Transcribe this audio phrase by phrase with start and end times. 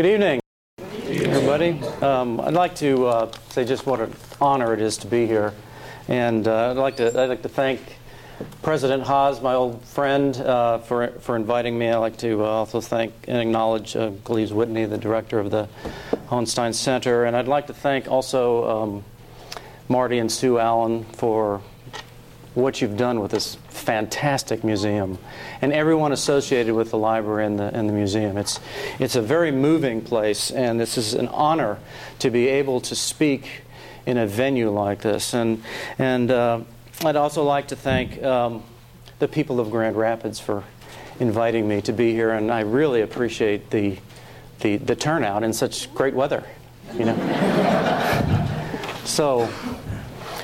[0.00, 0.40] Good evening,
[0.78, 1.78] everybody.
[2.00, 5.52] Um, I'd like to uh, say just what an honor it is to be here,
[6.08, 7.82] and uh, I'd like to I'd like to thank
[8.62, 11.90] President Haas, my old friend, uh, for for inviting me.
[11.90, 15.68] I'd like to uh, also thank and acknowledge uh, Gleaves Whitney, the director of the
[16.30, 19.04] Hauenstein Center, and I'd like to thank also um,
[19.86, 21.60] Marty and Sue Allen for
[22.54, 25.18] what you've done with this fantastic museum
[25.62, 28.36] and everyone associated with the library and the, and the museum.
[28.36, 28.60] It's,
[28.98, 31.78] it's a very moving place, and this is an honor
[32.20, 33.62] to be able to speak
[34.06, 35.34] in a venue like this.
[35.34, 35.62] And,
[35.98, 36.60] and uh,
[37.04, 38.62] I'd also like to thank um,
[39.18, 40.64] the people of Grand Rapids for
[41.18, 43.98] inviting me to be here, and I really appreciate the,
[44.60, 46.44] the, the turnout in such great weather.
[46.94, 47.16] You know?
[49.04, 49.48] so,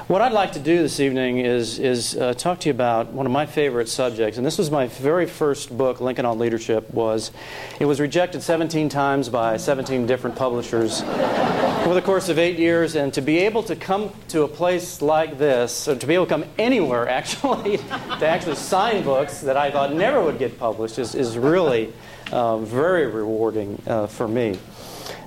[0.08, 3.26] what I'd like to do this evening is, is uh, talk to you about one
[3.26, 6.88] of my favorite subjects, and this was my very first book, Lincoln on Leadership.
[6.94, 7.32] Was
[7.80, 12.94] it was rejected 17 times by 17 different publishers over the course of eight years,
[12.94, 16.26] and to be able to come to a place like this, or to be able
[16.26, 21.00] to come anywhere actually, to actually sign books that I thought never would get published,
[21.00, 21.92] is, is really
[22.30, 24.56] uh, very rewarding uh, for me.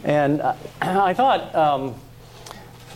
[0.05, 1.53] And uh, I thought.
[1.53, 1.95] Um,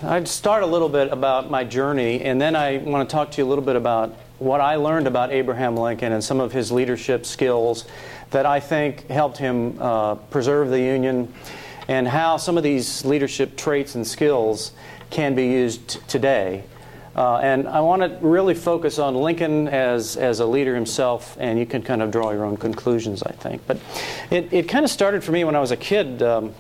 [0.06, 3.38] I'd start a little bit about my journey, and then I want to talk to
[3.38, 6.74] you a little bit about what I learned about Abraham Lincoln and some of his
[6.74, 7.86] leadership skills
[8.32, 11.34] that I think helped him uh, preserve the Union,
[11.88, 14.74] and how some of these leadership traits and skills
[15.10, 16.66] can be used today.
[17.16, 21.58] Uh, and I want to really focus on Lincoln as, as a leader himself, and
[21.58, 23.62] you can kind of draw your own conclusions, I think.
[23.68, 23.80] But
[24.30, 26.22] it, it kind of started for me when I was a kid.
[26.22, 26.54] Um,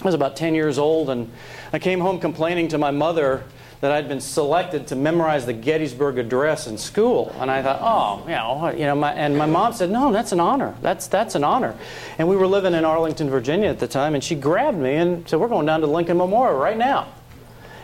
[0.00, 1.32] I was about 10 years old, and
[1.74, 3.42] I came home complaining to my mother
[3.80, 7.34] that I'd been selected to memorize the Gettysburg Address in school.
[7.40, 10.30] And I thought, oh, you know, you know my, and my mom said, no, that's
[10.30, 10.76] an honor.
[10.82, 11.76] That's, that's an honor.
[12.16, 15.28] And we were living in Arlington, Virginia at the time, and she grabbed me and
[15.28, 17.08] said, we're going down to Lincoln Memorial right now.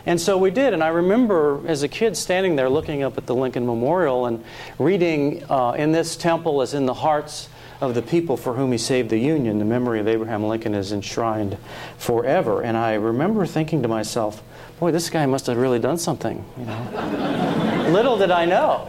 [0.05, 0.73] And so we did.
[0.73, 4.41] And I remember as a kid standing there looking up at the Lincoln Memorial and
[4.79, 7.49] reading, uh, In this temple as in the hearts
[7.81, 10.91] of the people for whom he saved the Union, the memory of Abraham Lincoln is
[10.91, 11.57] enshrined
[11.97, 12.61] forever.
[12.61, 14.43] And I remember thinking to myself,
[14.79, 16.45] boy, this guy must have really done something.
[16.57, 17.87] You know?
[17.91, 18.87] Little did I know.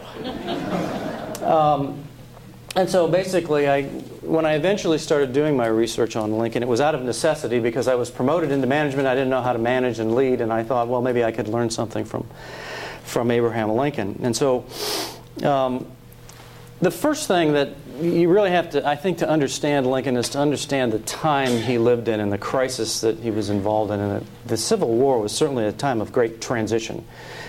[1.43, 2.03] Um,
[2.75, 3.83] and so basically, I,
[4.21, 7.87] when I eventually started doing my research on Lincoln, it was out of necessity because
[7.87, 9.07] I was promoted into management.
[9.07, 11.47] I didn't know how to manage and lead, and I thought, well, maybe I could
[11.47, 12.27] learn something from,
[13.03, 14.19] from Abraham Lincoln.
[14.23, 14.65] And so
[15.43, 15.85] um,
[16.81, 17.69] the first thing that
[18.01, 21.77] you really have to, I think, to understand Lincoln is to understand the time he
[21.77, 23.99] lived in and the crisis that he was involved in.
[23.99, 27.05] And the Civil War was certainly a time of great transition.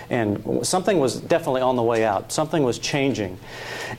[0.09, 3.39] And something was definitely on the way out, something was changing.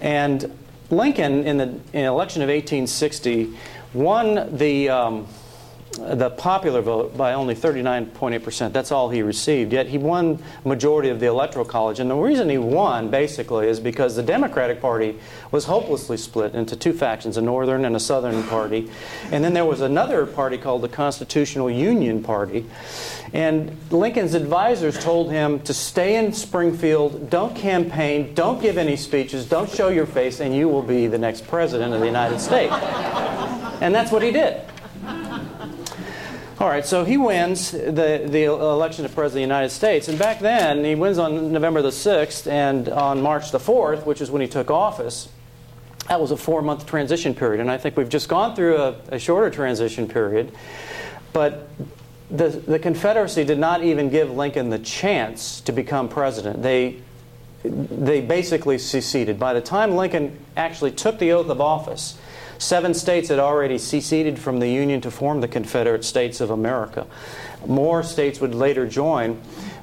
[0.00, 0.56] And
[0.90, 3.52] Lincoln, in the, in election of 1860,
[3.92, 4.88] won the.
[4.88, 5.26] Um,
[5.96, 8.72] the popular vote by only 39.8%.
[8.72, 9.72] That's all he received.
[9.72, 12.00] Yet he won majority of the electoral college.
[12.00, 15.18] And the reason he won, basically, is because the Democratic Party
[15.50, 18.90] was hopelessly split into two factions, a northern and a southern party.
[19.30, 22.66] And then there was another party called the Constitutional Union Party.
[23.32, 29.46] And Lincoln's advisors told him to stay in Springfield, don't campaign, don't give any speeches,
[29.48, 32.72] don't show your face, and you will be the next president of the United States.
[33.80, 34.62] And that's what he did.
[36.58, 40.08] All right, so he wins the, the election to President of the United States.
[40.08, 44.22] And back then, he wins on November the 6th, and on March the 4th, which
[44.22, 45.28] is when he took office,
[46.08, 47.60] that was a four month transition period.
[47.60, 50.50] And I think we've just gone through a, a shorter transition period.
[51.34, 51.68] But
[52.30, 56.62] the, the Confederacy did not even give Lincoln the chance to become president.
[56.62, 57.02] They,
[57.64, 59.38] they basically seceded.
[59.38, 62.16] By the time Lincoln actually took the oath of office,
[62.58, 67.06] Seven states had already seceded from the Union to form the Confederate States of America.
[67.66, 69.40] More states would later join,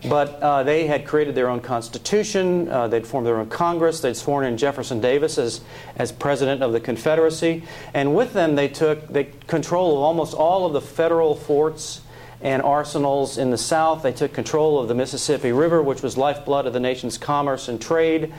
[0.08, 2.70] but uh, they had created their own constitution.
[2.70, 4.00] Uh, they'd formed their own Congress.
[4.00, 5.62] They'd sworn in Jefferson Davis as,
[5.96, 7.64] as president of the Confederacy.
[7.94, 12.02] And with them, they took they control of almost all of the federal forts
[12.42, 14.04] and arsenals in the South.
[14.04, 17.82] They took control of the Mississippi River, which was lifeblood of the nation's commerce and
[17.82, 18.34] trade.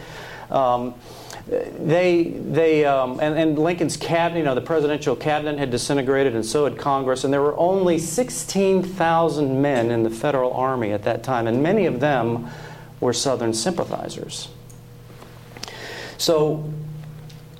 [0.50, 0.94] Um,
[1.46, 6.44] they, they um, and, and, Lincoln's cabinet, you know, the presidential cabinet had disintegrated, and
[6.44, 11.22] so had Congress, and there were only 16,000 men in the federal army at that
[11.22, 12.48] time, and many of them
[13.00, 14.48] were Southern sympathizers.
[16.16, 16.72] So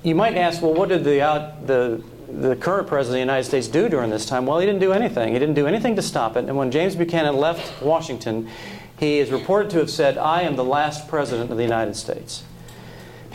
[0.01, 3.43] you might ask, well, what did the, out, the, the current president of the United
[3.43, 4.47] States do during this time?
[4.47, 5.33] Well, he didn't do anything.
[5.33, 6.45] He didn't do anything to stop it.
[6.45, 8.49] And when James Buchanan left Washington,
[8.99, 12.43] he is reported to have said, I am the last president of the United States.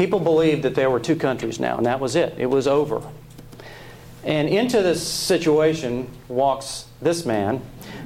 [0.01, 2.35] People believed that there were two countries now, and that was it.
[2.39, 3.03] It was over.
[4.25, 7.61] And into this situation walks this man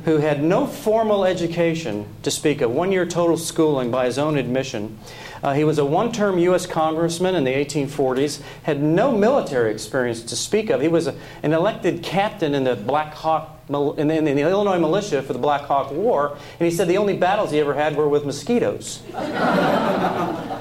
[0.04, 4.36] who had no formal education to speak of, one year total schooling by his own
[4.36, 4.98] admission.
[5.40, 6.66] Uh, he was a one term U.S.
[6.66, 10.80] congressman in the 1840s, had no military experience to speak of.
[10.80, 11.14] He was a,
[11.44, 13.50] an elected captain in the Black Hawk.
[13.68, 16.98] In the, in the Illinois militia for the Black Hawk War, and he said the
[16.98, 19.00] only battles he ever had were with mosquitoes.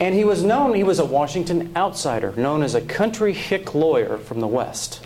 [0.00, 4.18] and he was known, he was a Washington outsider, known as a country hick lawyer
[4.18, 5.00] from the West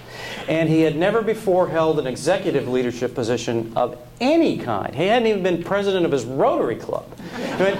[0.49, 4.95] and he had never before held an executive leadership position of any kind.
[4.95, 7.07] He hadn't even been president of his Rotary Club.
[7.59, 7.77] Mean,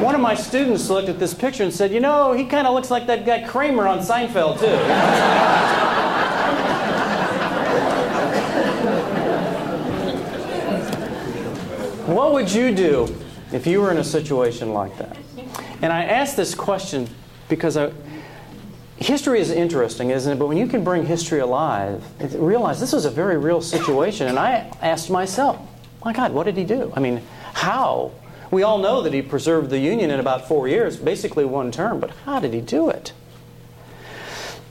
[0.00, 2.74] one of my students looked at this picture and said, You know, he kind of
[2.74, 4.76] looks like that guy Kramer on Seinfeld, too.
[12.12, 13.14] what would you do
[13.52, 15.16] if you were in a situation like that?
[15.82, 17.08] And I ask this question
[17.48, 17.92] because I,
[18.96, 20.38] history is interesting, isn't it?
[20.38, 24.26] But when you can bring history alive, realize this was a very real situation.
[24.26, 25.60] And I asked myself,
[26.04, 26.92] my God, what did he do?
[26.94, 28.12] I mean, how?
[28.50, 32.00] We all know that he preserved the Union in about four years, basically one term,
[32.00, 33.12] but how did he do it?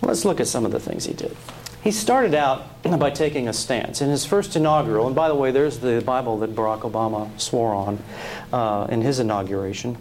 [0.02, 1.36] Let's look at some of the things he did.
[1.84, 4.02] He started out by taking a stance.
[4.02, 7.76] In his first inaugural, and by the way, there's the Bible that Barack Obama swore
[7.76, 8.04] on
[8.52, 9.98] uh, in his inauguration,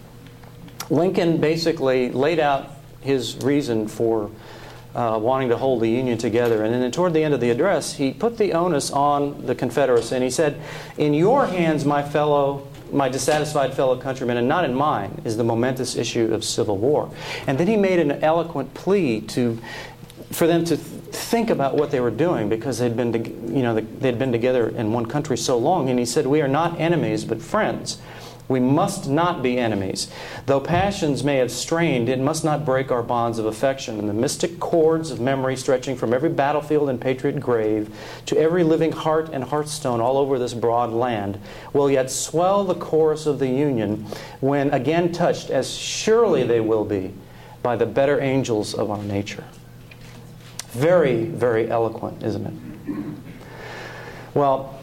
[0.91, 2.71] Lincoln basically laid out
[3.01, 4.31] his reason for
[4.95, 6.63] uh, wanting to hold the Union together.
[6.65, 10.15] And then toward the end of the address, he put the onus on the Confederacy
[10.15, 10.61] and he said,
[10.97, 15.45] In your hands, my fellow my dissatisfied fellow countrymen, and not in mine, is the
[15.45, 17.11] momentous issue of civil war.
[17.47, 19.59] And then he made an eloquent plea to,
[20.31, 23.19] for them to think about what they were doing because they'd been, to,
[23.53, 25.91] you know, they'd been together in one country so long.
[25.91, 27.99] And he said, "We are not enemies, but friends."
[28.47, 30.11] We must not be enemies.
[30.45, 33.99] Though passions may have strained, it must not break our bonds of affection.
[33.99, 37.95] And the mystic cords of memory stretching from every battlefield and patriot grave
[38.27, 41.39] to every living heart and hearthstone all over this broad land
[41.73, 44.05] will yet swell the chorus of the Union
[44.41, 47.15] when again touched, as surely they will be,
[47.63, 49.45] by the better angels of our nature.
[50.69, 52.55] Very, very eloquent, isn't it?
[54.35, 54.79] Well,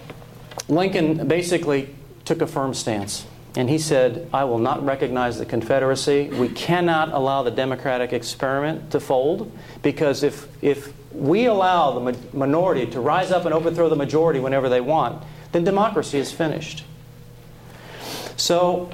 [0.68, 1.94] Lincoln basically
[2.25, 3.28] took a firm stance.
[3.56, 6.30] And he said, I will not recognize the Confederacy.
[6.30, 9.51] We cannot allow the democratic experiment to fold
[9.81, 14.69] because if, if we allow the minority to rise up and overthrow the majority whenever
[14.69, 15.21] they want,
[15.51, 16.86] then democracy is finished.
[18.38, 18.89] So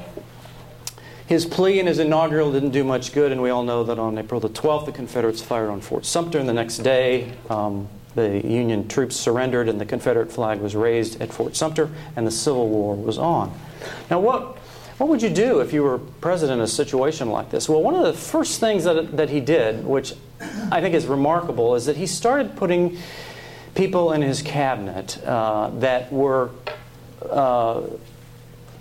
[1.27, 4.17] his plea in his inaugural didn't do much good, and we all know that on
[4.17, 7.87] April the 12th, the Confederates fired on Fort Sumter, and the next day, um,
[8.17, 12.31] the Union troops surrendered, and the Confederate flag was raised at Fort Sumter, and the
[12.31, 13.55] Civil War was on.
[14.09, 14.57] Now, what,
[14.97, 17.69] what would you do if you were president in a situation like this?
[17.69, 20.15] Well, one of the first things that, that he did, which
[20.71, 22.97] I think is remarkable, is that he started putting
[23.75, 26.49] people in his cabinet uh, that were
[27.29, 27.83] uh,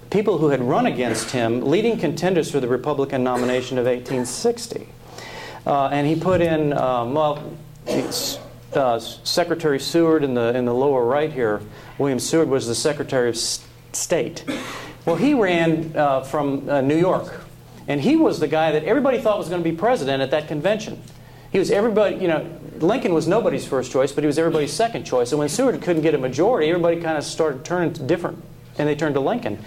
[0.09, 4.89] people who had run against him, leading contenders for the Republican nomination of 1860.
[5.67, 7.43] Uh, and he put in, um, well,
[8.73, 11.61] uh, Secretary Seward in the, in the lower right here,
[11.99, 14.45] William Seward was the Secretary of State.
[15.05, 17.41] Well, he ran uh, from uh, New York,
[17.89, 20.49] and he was the guy that everybody thought was going to be president at that
[20.49, 21.03] convention.
[21.53, 22.47] He was everybody, you know,
[22.79, 25.33] Lincoln was nobody's first choice, but he was everybody's second choice.
[25.33, 28.43] And when Seward couldn't get a majority, everybody kind of started turning to different,
[28.79, 29.63] and they turned to Lincoln.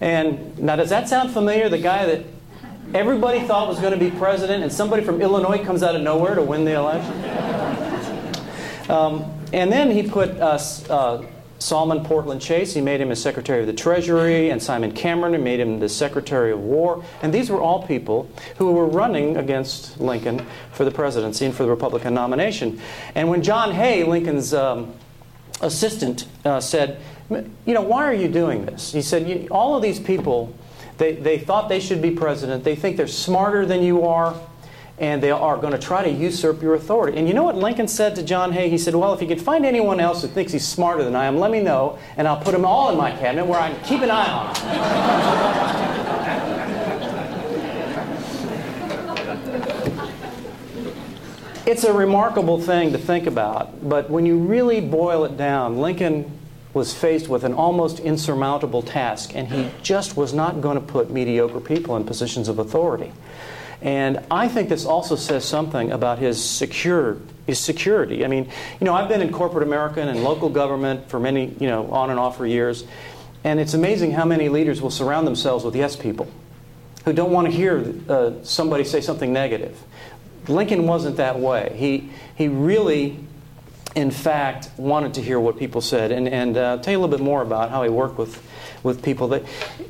[0.00, 1.68] And now, does that sound familiar?
[1.68, 2.24] The guy that
[2.92, 6.34] everybody thought was going to be president, and somebody from Illinois comes out of nowhere
[6.34, 7.14] to win the election?
[8.88, 10.30] Um, and then he put.
[10.38, 11.22] Uh,
[11.58, 15.40] Salmon Portland Chase, he made him a Secretary of the Treasury, and Simon Cameron he
[15.40, 17.02] made him the Secretary of War.
[17.22, 21.62] And these were all people who were running against Lincoln for the presidency and for
[21.62, 22.80] the Republican nomination.
[23.14, 24.92] And when John Hay, Lincoln's um,
[25.62, 27.00] assistant, uh, said,
[27.30, 28.92] You know, why are you doing this?
[28.92, 30.54] He said, All of these people,
[30.98, 32.64] they, they thought they should be president.
[32.64, 34.38] They think they're smarter than you are
[34.98, 37.18] and they are going to try to usurp your authority.
[37.18, 38.70] And you know what Lincoln said to John Hay?
[38.70, 41.26] He said, Well, if you could find anyone else who thinks he's smarter than I
[41.26, 43.84] am, let me know, and I'll put them all in my cabinet where I can
[43.84, 45.76] keep an eye on them.
[51.66, 56.30] it's a remarkable thing to think about, but when you really boil it down, Lincoln
[56.72, 61.10] was faced with an almost insurmountable task, and he just was not going to put
[61.10, 63.12] mediocre people in positions of authority.
[63.82, 68.24] And I think this also says something about his secure his security.
[68.24, 71.68] I mean, you know, I've been in corporate America and local government for many, you
[71.68, 72.84] know, on and off for years.
[73.44, 76.28] And it's amazing how many leaders will surround themselves with yes people
[77.04, 79.80] who don't want to hear uh, somebody say something negative.
[80.48, 81.72] Lincoln wasn't that way.
[81.76, 83.20] He, he really
[83.96, 86.12] in fact, wanted to hear what people said.
[86.12, 88.42] And, and uh, tell you a little bit more about how he worked with,
[88.86, 89.28] with people.
[89.28, 89.44] That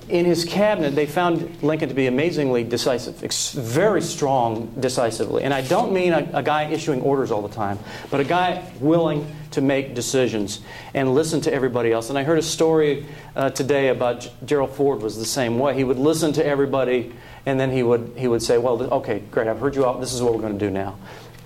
[0.08, 3.16] in his cabinet, they found Lincoln to be amazingly decisive,
[3.52, 5.44] very strong decisively.
[5.44, 7.78] And I don't mean a, a guy issuing orders all the time,
[8.10, 10.60] but a guy willing to make decisions
[10.94, 12.10] and listen to everybody else.
[12.10, 15.74] And I heard a story uh, today about G- Gerald Ford was the same way.
[15.74, 17.12] He would listen to everybody,
[17.44, 20.00] and then he would he would say, "Well, okay, great, I've heard you out.
[20.00, 20.96] This is what we're going to do now."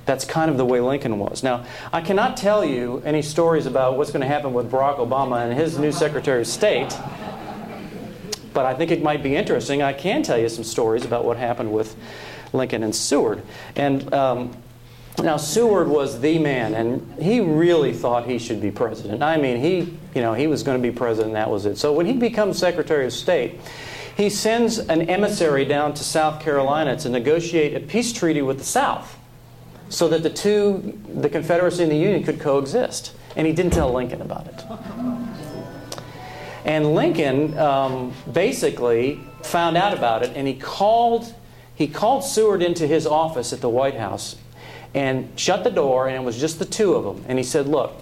[0.06, 1.42] That's kind of the way Lincoln was.
[1.42, 5.44] Now, I cannot tell you any stories about what's going to happen with Barack Obama
[5.44, 6.92] and his new Secretary of State,
[8.52, 9.82] but I think it might be interesting.
[9.82, 11.96] I can tell you some stories about what happened with
[12.52, 13.42] Lincoln and Seward.
[13.76, 14.56] And um,
[15.22, 19.22] now Seward was the man, and he really thought he should be president.
[19.22, 21.34] I mean, he, you know, he was going to be president.
[21.34, 21.78] That was it.
[21.78, 23.60] So when he becomes Secretary of State,
[24.16, 28.64] he sends an emissary down to South Carolina to negotiate a peace treaty with the
[28.64, 29.18] South
[29.88, 33.12] so that the two, the Confederacy and the Union, could coexist.
[33.36, 34.62] And he didn't tell Lincoln about it.
[36.64, 41.34] And Lincoln um, basically found out about it, and he called,
[41.74, 44.36] he called Seward into his office at the White House
[44.94, 47.24] and shut the door, and it was just the two of them.
[47.28, 47.92] And he said, Look,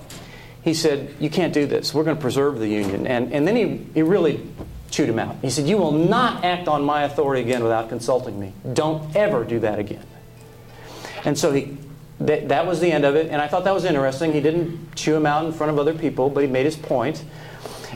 [0.62, 1.95] he said, You can't do this.
[1.95, 3.07] We're going to preserve the Union.
[3.07, 4.45] And, and then he, he really
[4.91, 5.37] chewed him out.
[5.43, 8.53] He said, You will not act on my authority again without consulting me.
[8.73, 10.05] Don't ever do that again.
[11.25, 11.77] And so he,
[12.21, 13.31] that, that was the end of it.
[13.31, 14.33] And I thought that was interesting.
[14.33, 17.25] He didn't chew him out in front of other people, but he made his point.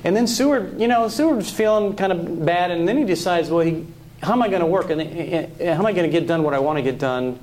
[0.05, 3.65] And then Seward, you know, Seward's feeling kind of bad, and then he decides, well,
[3.65, 3.87] he,
[4.23, 4.91] how am I going to work?
[4.91, 5.01] And
[5.61, 7.39] how am I going to get done what I want to get done?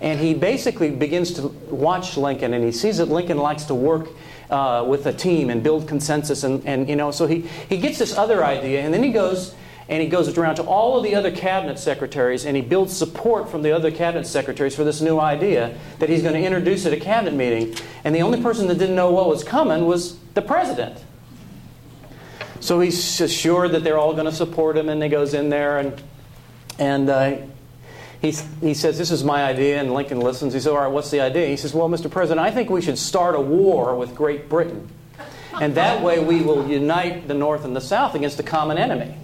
[0.00, 4.08] And he basically begins to watch Lincoln, and he sees that Lincoln likes to work
[4.48, 7.98] uh, with a team and build consensus, and, and you know, so he, he gets
[7.98, 9.54] this other idea, and then he goes
[9.90, 13.50] and he goes around to all of the other cabinet secretaries and he builds support
[13.50, 16.92] from the other cabinet secretaries for this new idea that he's going to introduce at
[16.92, 17.74] a cabinet meeting.
[18.04, 20.96] And the only person that didn't know what was coming was the president.
[22.60, 25.78] So he's assured that they're all going to support him, and he goes in there
[25.78, 26.00] and
[26.80, 27.36] and uh,
[28.20, 29.80] he, he says, This is my idea.
[29.80, 30.54] And Lincoln listens.
[30.54, 31.46] He says, All right, what's the idea?
[31.46, 32.10] He says, Well, Mr.
[32.10, 34.88] President, I think we should start a war with Great Britain.
[35.60, 39.14] And that way we will unite the North and the South against a common enemy.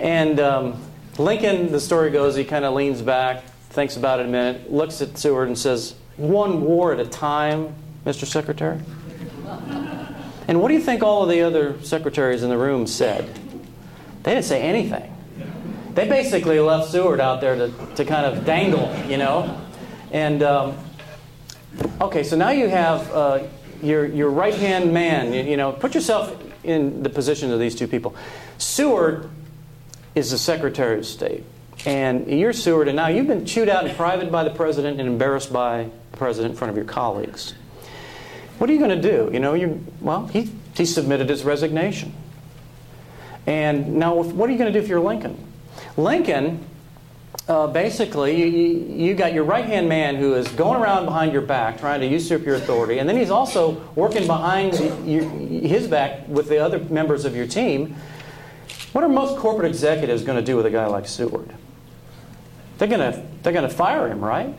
[0.00, 0.82] And um,
[1.18, 5.00] Lincoln, the story goes, he kind of leans back, thinks about it a minute, looks
[5.00, 8.26] at Seward and says, One war at a time, Mr.
[8.26, 8.80] Secretary?
[10.50, 13.38] And what do you think all of the other secretaries in the room said?
[14.24, 15.16] They didn't say anything.
[15.94, 19.64] They basically left Seward out there to, to kind of dangle, you know?
[20.10, 20.76] And, um,
[22.00, 23.44] okay, so now you have uh,
[23.80, 27.76] your, your right hand man, you, you know, put yourself in the position of these
[27.76, 28.16] two people.
[28.58, 29.30] Seward
[30.16, 31.44] is the Secretary of State.
[31.86, 35.08] And you're Seward, and now you've been chewed out in private by the president and
[35.08, 37.54] embarrassed by the president in front of your colleagues.
[38.60, 39.30] What are you going to do?
[39.32, 42.12] You know, you well, he, he submitted his resignation.
[43.46, 45.36] And now, what are you going to do if you're Lincoln?
[45.96, 46.64] Lincoln,
[47.48, 51.42] uh, basically, you, you got your right hand man who is going around behind your
[51.42, 56.28] back trying to usurp your authority, and then he's also working behind your, his back
[56.28, 57.96] with the other members of your team
[58.92, 61.54] what are most corporate executives going to do with a guy like Seward?
[62.78, 64.52] They're going to, they're going to fire him, right?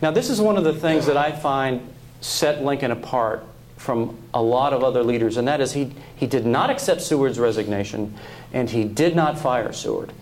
[0.00, 3.44] Now, this is one of the things that I find set Lincoln apart
[3.76, 7.38] from a lot of other leaders, and that is he, he did not accept Seward's
[7.38, 8.14] resignation
[8.52, 10.12] and he did not fire Seward.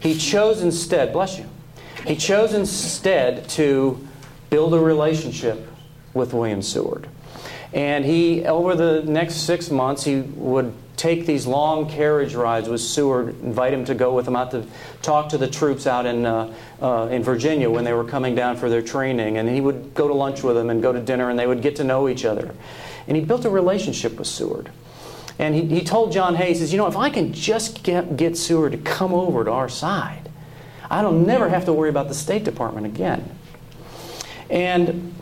[0.00, 1.46] He chose instead, bless you,
[2.06, 4.06] he chose instead to
[4.50, 5.66] build a relationship
[6.12, 7.08] with William Seward.
[7.72, 12.80] And he, over the next six months, he would take these long carriage rides with
[12.80, 14.66] Seward, invite him to go with him out to
[15.02, 18.56] talk to the troops out in, uh, uh, in Virginia when they were coming down
[18.56, 19.38] for their training.
[19.38, 21.62] And he would go to lunch with them and go to dinner, and they would
[21.62, 22.54] get to know each other.
[23.06, 24.70] And he built a relationship with Seward.
[25.38, 28.16] And he, he told John Hay, he says, You know, if I can just get,
[28.16, 30.30] get Seward to come over to our side,
[30.90, 33.36] I don't never have to worry about the State Department again.
[34.48, 35.14] And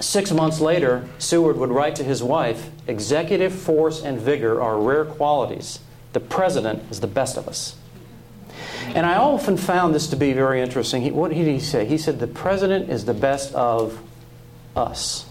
[0.00, 5.04] Six months later, Seward would write to his wife Executive force and vigor are rare
[5.04, 5.80] qualities.
[6.12, 7.76] The president is the best of us.
[8.94, 11.02] And I often found this to be very interesting.
[11.02, 11.84] He, what did he say?
[11.84, 14.00] He said, The president is the best of
[14.74, 15.29] us.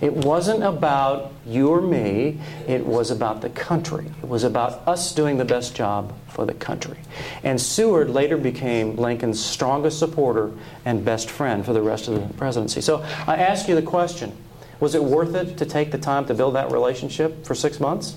[0.00, 4.06] It wasn't about you or me, it was about the country.
[4.22, 6.96] It was about us doing the best job for the country.
[7.42, 10.52] And Seward later became Lincoln's strongest supporter
[10.86, 12.80] and best friend for the rest of the presidency.
[12.80, 14.32] So I ask you the question
[14.80, 18.16] was it worth it to take the time to build that relationship for six months?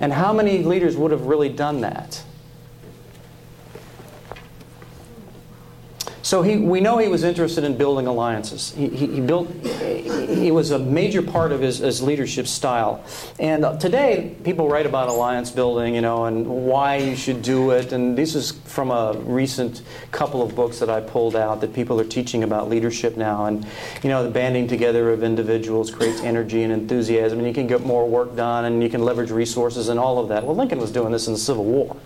[0.00, 2.24] And how many leaders would have really done that?
[6.20, 8.72] So he, we know he was interested in building alliances.
[8.72, 13.04] He, he, he built, it was a major part of his, his leadership style.
[13.38, 17.70] And uh, today, people write about alliance building, you know, and why you should do
[17.70, 17.92] it.
[17.92, 22.00] And this is from a recent couple of books that I pulled out that people
[22.00, 23.46] are teaching about leadership now.
[23.46, 23.64] And,
[24.02, 27.82] you know, the banding together of individuals creates energy and enthusiasm, and you can get
[27.82, 30.44] more work done, and you can leverage resources and all of that.
[30.44, 31.96] Well, Lincoln was doing this in the Civil War,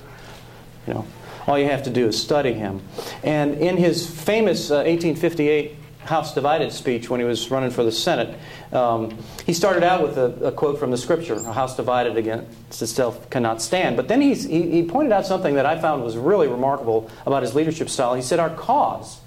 [0.86, 1.06] you know.
[1.46, 2.82] All you have to do is study him.
[3.22, 7.92] And in his famous uh, 1858 House Divided speech when he was running for the
[7.92, 8.36] Senate,
[8.72, 12.82] um, he started out with a, a, quote from the scripture A house divided against
[12.82, 13.96] itself cannot stand.
[13.96, 17.54] But then he, he pointed out something that I found was really remarkable about his
[17.54, 18.14] leadership style.
[18.14, 19.20] He said, Our cause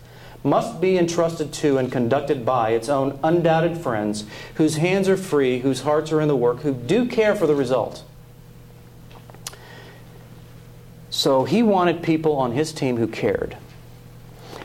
[0.43, 5.59] must be entrusted to and conducted by its own undoubted friends, whose hands are free,
[5.59, 8.03] whose hearts are in the work, who do care for the result.
[11.15, 13.55] So he wanted people on his team who cared.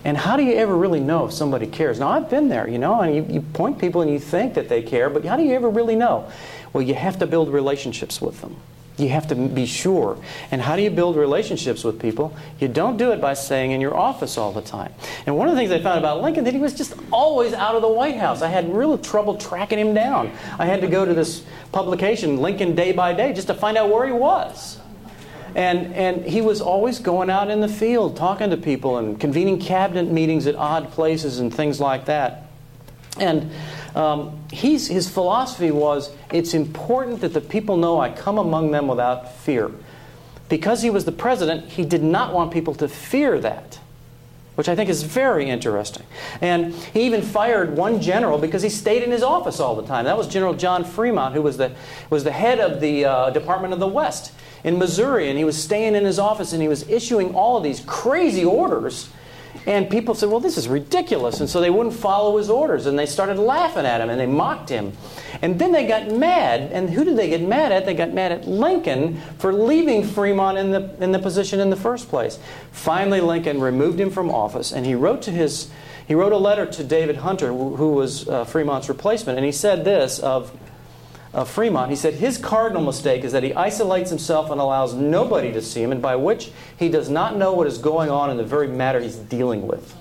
[0.04, 2.00] And how do you ever really know if somebody cares?
[2.00, 4.68] Now, I've been there, you know, and you, you, point people and you think that
[4.68, 6.28] they care, but how do you ever really know?
[6.72, 8.56] Well, you have to build relationships with them.
[8.98, 10.18] You have to be sure.
[10.50, 12.34] And how do you build relationships with people?
[12.58, 14.92] You don't do it by staying in your office all the time.
[15.26, 17.76] And one of the things I found about Lincoln that he was just always out
[17.76, 18.42] of the White House.
[18.42, 20.32] I had real trouble tracking him down.
[20.58, 23.88] I had to go to this publication, Lincoln Day by Day, just to find out
[23.88, 24.79] where he was.
[25.54, 29.58] And, and he was always going out in the field talking to people and convening
[29.58, 32.46] cabinet meetings at odd places and things like that.
[33.18, 33.50] And
[33.94, 39.34] um, his philosophy was it's important that the people know I come among them without
[39.36, 39.70] fear.
[40.48, 43.78] Because he was the president, he did not want people to fear that,
[44.56, 46.04] which I think is very interesting.
[46.40, 50.06] And he even fired one general because he stayed in his office all the time.
[50.06, 51.72] That was General John Fremont, who was the,
[52.10, 54.32] was the head of the uh, Department of the West
[54.64, 57.62] in Missouri, and he was staying in his office and he was issuing all of
[57.62, 59.10] these crazy orders.
[59.66, 61.40] And people said, Well, this is ridiculous.
[61.40, 62.86] And so they wouldn't follow his orders.
[62.86, 64.92] And they started laughing at him and they mocked him.
[65.42, 66.70] And then they got mad.
[66.72, 67.84] And who did they get mad at?
[67.84, 71.76] They got mad at Lincoln for leaving Fremont in the, in the position in the
[71.76, 72.38] first place.
[72.72, 75.70] Finally, Lincoln removed him from office and he wrote to his.
[76.06, 79.84] He wrote a letter to David Hunter, who was uh, Fremont's replacement, and he said
[79.84, 80.50] this of
[81.32, 85.52] of Fremont, he said his cardinal mistake is that he isolates himself and allows nobody
[85.52, 88.36] to see him, and by which he does not know what is going on in
[88.36, 89.92] the very matter he's dealing with.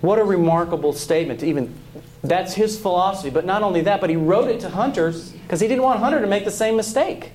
[0.00, 1.74] What a remarkable statement to even
[2.22, 3.30] that's his philosophy.
[3.30, 6.20] But not only that, but he wrote it to Hunter because he didn't want Hunter
[6.20, 7.32] to make the same mistake.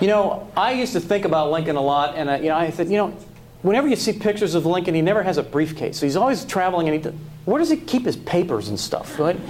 [0.00, 2.70] You know, I used to think about Lincoln a lot, and I, you know, I
[2.70, 3.16] said, you know,
[3.64, 5.98] whenever you see pictures of Lincoln, he never has a briefcase.
[5.98, 7.10] So he's always traveling, and he,
[7.46, 9.40] where does he keep his papers and stuff, right?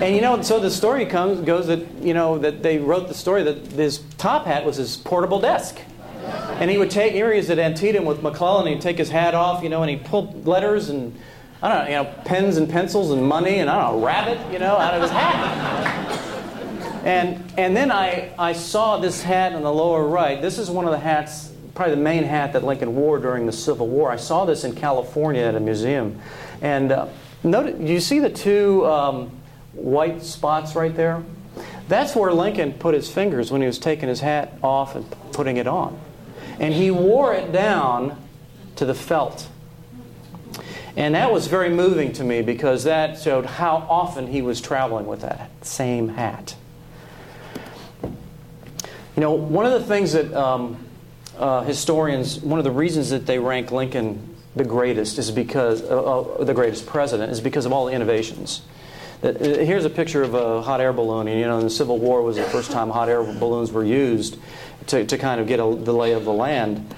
[0.00, 3.14] And you know, so the story comes goes that you know that they wrote the
[3.14, 5.78] story that his top hat was his portable desk.
[6.58, 9.68] And he would take areas at Antietam with McClellan, he'd take his hat off, you
[9.68, 11.16] know, and he pulled letters and
[11.62, 14.52] I don't know, you know, pens and pencils and money and I don't know, rabbit,
[14.52, 17.02] you know, out of his hat.
[17.04, 20.42] And and then I, I saw this hat on the lower right.
[20.42, 23.52] This is one of the hats probably the main hat that Lincoln wore during the
[23.52, 24.10] Civil War.
[24.10, 26.18] I saw this in California at a museum.
[26.62, 27.08] And uh,
[27.44, 29.30] note, you see the two um,
[29.74, 31.22] white spots right there?
[31.86, 35.58] That's where Lincoln put his fingers when he was taking his hat off and putting
[35.58, 36.00] it on.
[36.58, 38.18] And he wore it down
[38.76, 39.48] to the felt.
[40.96, 45.06] And that was very moving to me because that showed how often he was traveling
[45.06, 46.56] with that same hat.
[48.02, 50.85] You know, one of the things that um,
[51.38, 56.02] uh, historians, one of the reasons that they rank Lincoln the greatest is because uh,
[56.02, 58.62] uh, the greatest president is because of all the innovations.
[59.20, 61.70] That, uh, here's a picture of a hot air balloon, and you know, in the
[61.70, 64.38] Civil War was the first time hot air balloons were used
[64.86, 66.94] to, to kind of get a, the lay of the land.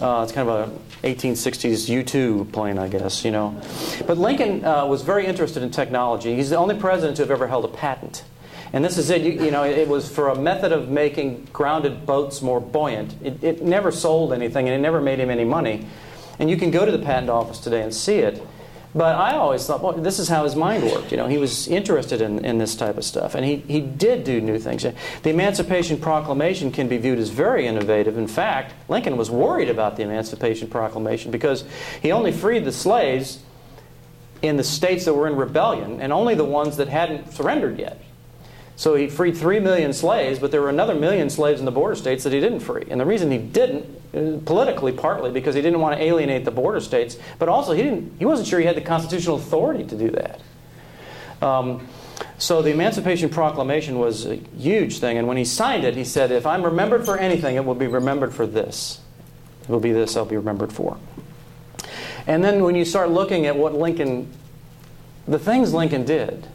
[0.00, 0.70] Uh, it's kind of
[1.02, 3.60] a 1860s U-2 plane, I guess, you know.
[4.06, 6.36] But Lincoln uh, was very interested in technology.
[6.36, 8.24] He's the only president to have ever held a patent.
[8.72, 9.22] And this is it.
[9.22, 13.14] You, you, know, it was for a method of making grounded boats more buoyant.
[13.22, 15.86] It, it never sold anything, and it never made him any money.
[16.38, 18.42] And you can go to the patent office today and see it.
[18.92, 21.12] But I always thought, well, this is how his mind worked.
[21.12, 24.24] You know, he was interested in, in this type of stuff, and he, he did
[24.24, 24.82] do new things.
[24.82, 28.18] The Emancipation Proclamation can be viewed as very innovative.
[28.18, 31.64] In fact, Lincoln was worried about the Emancipation Proclamation because
[32.02, 33.38] he only freed the slaves
[34.42, 38.00] in the states that were in rebellion, and only the ones that hadn't surrendered yet.
[38.80, 41.94] So he freed 3 million slaves, but there were another million slaves in the border
[41.94, 42.86] states that he didn't free.
[42.88, 46.50] And the reason he didn't, uh, politically partly, because he didn't want to alienate the
[46.50, 49.94] border states, but also he, didn't, he wasn't sure he had the constitutional authority to
[49.98, 50.40] do that.
[51.42, 51.86] Um,
[52.38, 55.18] so the Emancipation Proclamation was a huge thing.
[55.18, 57.86] And when he signed it, he said, if I'm remembered for anything, it will be
[57.86, 59.02] remembered for this.
[59.64, 60.96] It will be this I'll be remembered for.
[62.26, 64.32] And then when you start looking at what Lincoln,
[65.28, 66.46] the things Lincoln did,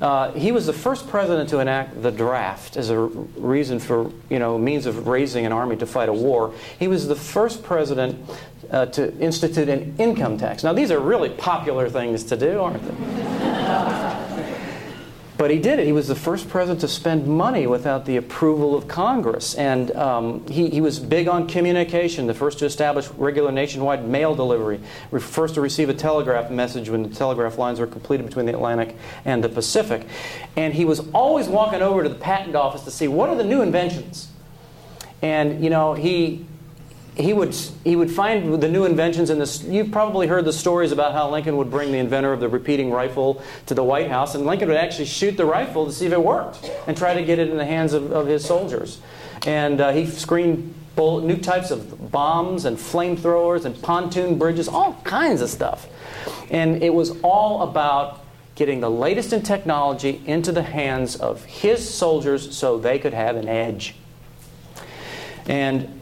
[0.00, 4.38] uh, he was the first president to enact the draft as a reason for, you
[4.38, 6.54] know, means of raising an army to fight a war.
[6.78, 8.18] He was the first president
[8.70, 10.62] uh, to institute an income tax.
[10.62, 14.07] Now, these are really popular things to do, aren't they?
[15.38, 15.86] But he did it.
[15.86, 19.54] He was the first president to spend money without the approval of Congress.
[19.54, 24.34] And um, he, he was big on communication, the first to establish regular nationwide mail
[24.34, 24.80] delivery,
[25.20, 28.96] first to receive a telegraph message when the telegraph lines were completed between the Atlantic
[29.24, 30.08] and the Pacific.
[30.56, 33.44] And he was always walking over to the patent office to see what are the
[33.44, 34.26] new inventions.
[35.22, 36.47] And, you know, he
[37.18, 39.64] he would, he would find the new inventions in this.
[39.64, 42.90] You've probably heard the stories about how Lincoln would bring the inventor of the repeating
[42.90, 46.12] rifle to the White House, and Lincoln would actually shoot the rifle to see if
[46.12, 49.00] it worked and try to get it in the hands of, of his soldiers.
[49.46, 55.40] And uh, he screened new types of bombs and flamethrowers and pontoon bridges, all kinds
[55.42, 55.86] of stuff.
[56.50, 58.24] And it was all about
[58.56, 63.36] getting the latest in technology into the hands of his soldiers so they could have
[63.36, 63.94] an edge.
[65.46, 66.00] And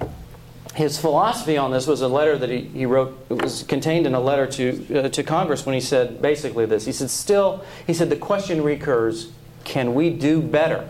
[0.77, 4.15] his philosophy on this was a letter that he, he wrote, it was contained in
[4.15, 6.85] a letter to, uh, to Congress when he said basically this.
[6.85, 9.33] He said, Still, he said, the question recurs
[9.65, 10.89] can we do better?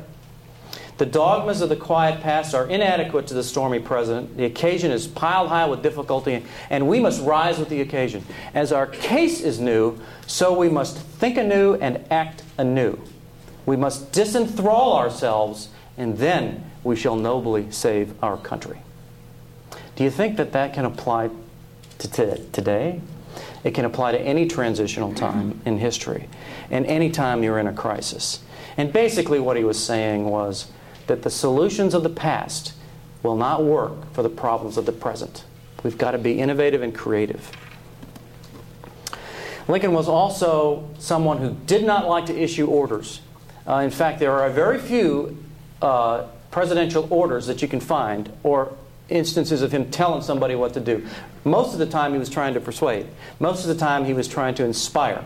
[0.98, 4.36] The dogmas of the quiet past are inadequate to the stormy present.
[4.36, 8.24] The occasion is piled high with difficulty, and we must rise with the occasion.
[8.54, 12.98] As our case is new, so we must think anew and act anew.
[13.66, 18.80] We must disenthrall ourselves, and then we shall nobly save our country.
[19.96, 21.30] Do you think that that can apply
[21.98, 22.08] to
[22.52, 23.00] today?
[23.64, 26.28] It can apply to any transitional time in history
[26.70, 28.40] and any time you're in a crisis.
[28.76, 30.70] And basically, what he was saying was
[31.06, 32.74] that the solutions of the past
[33.22, 35.44] will not work for the problems of the present.
[35.82, 37.50] We've got to be innovative and creative.
[39.66, 43.20] Lincoln was also someone who did not like to issue orders.
[43.66, 45.42] Uh, in fact, there are very few
[45.82, 48.76] uh, presidential orders that you can find, or
[49.08, 51.06] instances of him telling somebody what to do.
[51.44, 53.06] Most of the time, he was trying to persuade.
[53.38, 55.24] Most of the time, he was trying to inspire.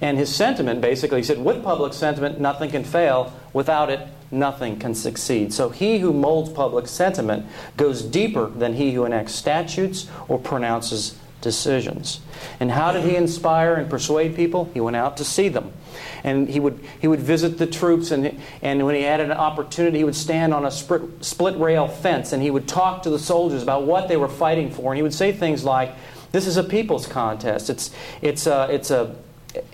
[0.00, 3.32] And his sentiment basically, he said, with public sentiment, nothing can fail.
[3.52, 5.52] Without it, nothing can succeed.
[5.52, 11.18] So he who molds public sentiment goes deeper than he who enacts statutes or pronounces
[11.40, 12.20] decisions.
[12.60, 14.70] And how did he inspire and persuade people?
[14.74, 15.72] He went out to see them.
[16.24, 19.98] And he would, he would visit the troops, and, and when he had an opportunity,
[19.98, 23.18] he would stand on a split, split rail fence and he would talk to the
[23.18, 24.92] soldiers about what they were fighting for.
[24.92, 25.94] And he would say things like,
[26.32, 27.70] This is a people's contest.
[27.70, 29.14] It's, it's, a, it's, a,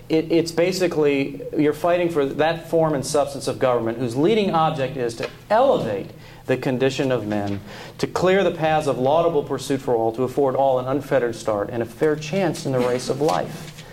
[0.09, 4.97] it, it's basically you're fighting for that form and substance of government whose leading object
[4.97, 6.11] is to elevate
[6.45, 7.59] the condition of men,
[7.97, 11.69] to clear the paths of laudable pursuit for all, to afford all an unfettered start
[11.71, 13.83] and a fair chance in the race of life.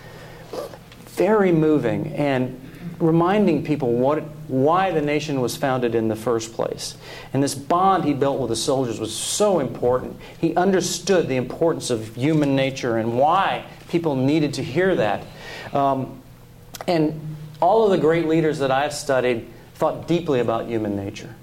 [1.15, 2.59] Very moving and
[2.99, 6.95] reminding people what, why the nation was founded in the first place.
[7.33, 10.17] And this bond he built with the soldiers was so important.
[10.39, 15.25] He understood the importance of human nature and why people needed to hear that.
[15.73, 16.21] Um,
[16.87, 21.35] and all of the great leaders that I've studied thought deeply about human nature.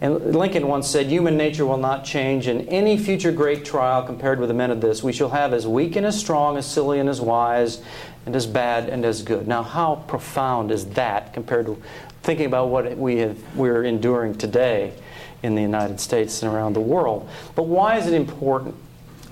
[0.00, 4.40] And Lincoln once said, Human nature will not change in any future great trial compared
[4.40, 5.02] with the men of this.
[5.02, 7.82] We shall have as weak and as strong, as silly and as wise,
[8.24, 9.46] and as bad and as good.
[9.46, 11.82] Now, how profound is that compared to
[12.22, 14.94] thinking about what we have, we're enduring today
[15.42, 17.28] in the United States and around the world?
[17.54, 18.76] But why is it important?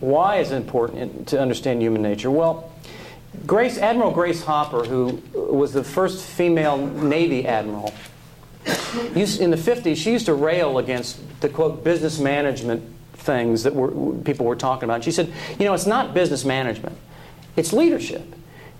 [0.01, 2.31] Why is it important to understand human nature?
[2.31, 2.71] Well,
[3.47, 7.93] Grace, Admiral Grace Hopper, who was the first female Navy admiral,
[8.95, 12.83] in the 50s, she used to rail against the quote business management
[13.15, 13.91] things that were,
[14.25, 15.05] people were talking about.
[15.05, 16.97] She said, you know, it's not business management,
[17.57, 18.23] it's leadership.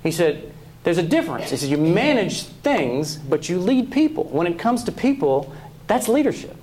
[0.03, 0.53] He said,
[0.85, 1.51] there's a difference.
[1.51, 4.25] He said, you manage things, but you lead people.
[4.25, 5.53] When it comes to people,
[5.87, 6.57] that's leadership.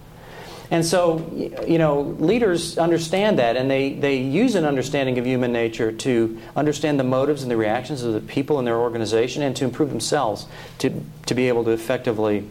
[0.71, 1.29] And so,
[1.67, 6.39] you know, leaders understand that, and they, they use an understanding of human nature to
[6.55, 9.89] understand the motives and the reactions of the people in their organization and to improve
[9.89, 10.47] themselves
[10.79, 12.47] to, to be able to effectively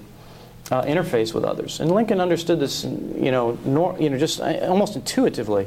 [0.70, 1.80] uh, interface with others.
[1.80, 5.66] And Lincoln understood this, you know, nor, you know, just uh, almost intuitively.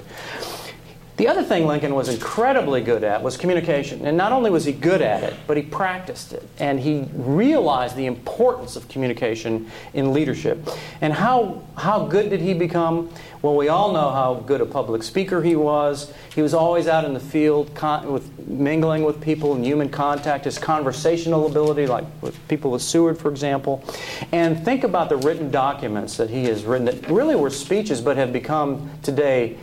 [1.17, 4.05] The other thing Lincoln was incredibly good at was communication.
[4.05, 6.47] And not only was he good at it, but he practiced it.
[6.60, 10.69] And he realized the importance of communication in leadership.
[11.01, 13.10] And how, how good did he become?
[13.47, 16.12] Well, we all know how good a public speaker he was.
[16.36, 20.43] He was always out in the field con- with, mingling with people in human contact,
[20.43, 23.86] his conversational ability, like with people with Seward, for example.
[24.33, 28.17] And think about the written documents that he has written that really were speeches but
[28.17, 29.55] have become today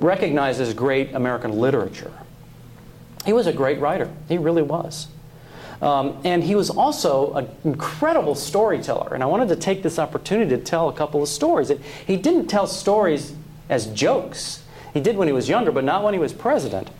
[0.00, 2.10] recognized as great American literature.
[3.24, 4.10] He was a great writer.
[4.28, 5.06] He really was.
[5.80, 9.14] Um, and he was also an incredible storyteller.
[9.14, 11.70] And I wanted to take this opportunity to tell a couple of stories.
[11.70, 13.34] It, he didn't tell stories
[13.68, 14.62] as jokes.
[14.92, 16.90] He did when he was younger, but not when he was president.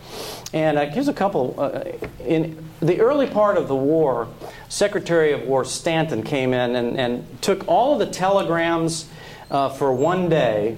[0.53, 1.55] And uh, here's a couple.
[1.59, 1.85] Uh,
[2.25, 4.29] in the early part of the war,
[4.69, 9.09] Secretary of War Stanton came in and, and took all of the telegrams
[9.51, 10.77] uh, for one day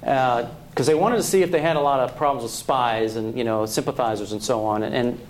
[0.00, 0.48] because
[0.80, 3.36] uh, they wanted to see if they had a lot of problems with spies and
[3.36, 4.82] you know sympathizers and so on.
[4.82, 5.20] And, and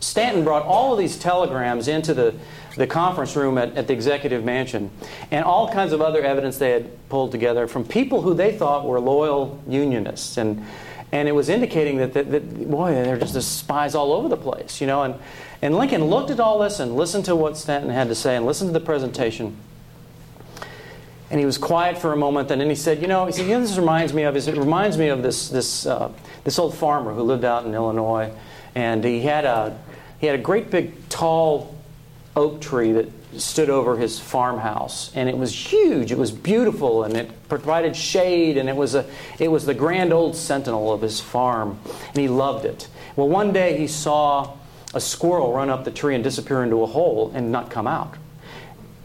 [0.00, 2.34] Stanton brought all of these telegrams into the,
[2.76, 4.90] the conference room at, at the executive mansion
[5.30, 8.84] and all kinds of other evidence they had pulled together from people who they thought
[8.84, 10.36] were loyal Unionists.
[10.36, 10.64] And,
[11.12, 14.80] and it was indicating that, that, that boy, they're just spies all over the place,
[14.80, 15.02] you know.
[15.02, 15.14] And,
[15.62, 18.44] and Lincoln looked at all this and listened to what Stanton had to say and
[18.44, 19.56] listened to the presentation.
[21.30, 23.46] And he was quiet for a moment, and then he said, "You know, he said,
[23.46, 26.12] you know, this reminds me of Is it reminds me of this this uh,
[26.44, 28.30] this old farmer who lived out in Illinois,
[28.76, 29.76] and he had a
[30.26, 31.72] he had a great big tall
[32.34, 33.06] oak tree that
[33.40, 36.10] stood over his farmhouse and it was huge.
[36.10, 39.06] It was beautiful and it provided shade and it was a
[39.38, 42.88] it was the grand old sentinel of his farm and he loved it.
[43.14, 44.56] Well one day he saw
[44.94, 48.16] a squirrel run up the tree and disappear into a hole and not come out.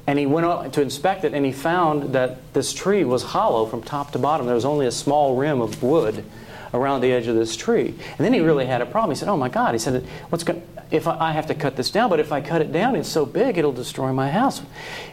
[0.08, 3.68] And he went up to inspect it and he found that this tree was hollow
[3.68, 4.48] from top to bottom.
[4.48, 6.26] There was only a small rim of wood
[6.74, 7.88] around the edge of this tree.
[7.88, 9.12] And then he really had a problem.
[9.12, 10.62] He said, "Oh my God!" He said, "What's going?
[10.90, 13.10] If I, I have to cut this down, but if I cut it down, it's
[13.10, 14.62] so big it'll destroy my house."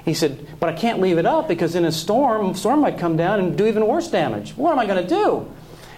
[0.04, 3.16] He said, "But I can't leave it up because in a storm, storm might come
[3.16, 4.56] down and do even worse damage.
[4.56, 5.50] What am I going to do?"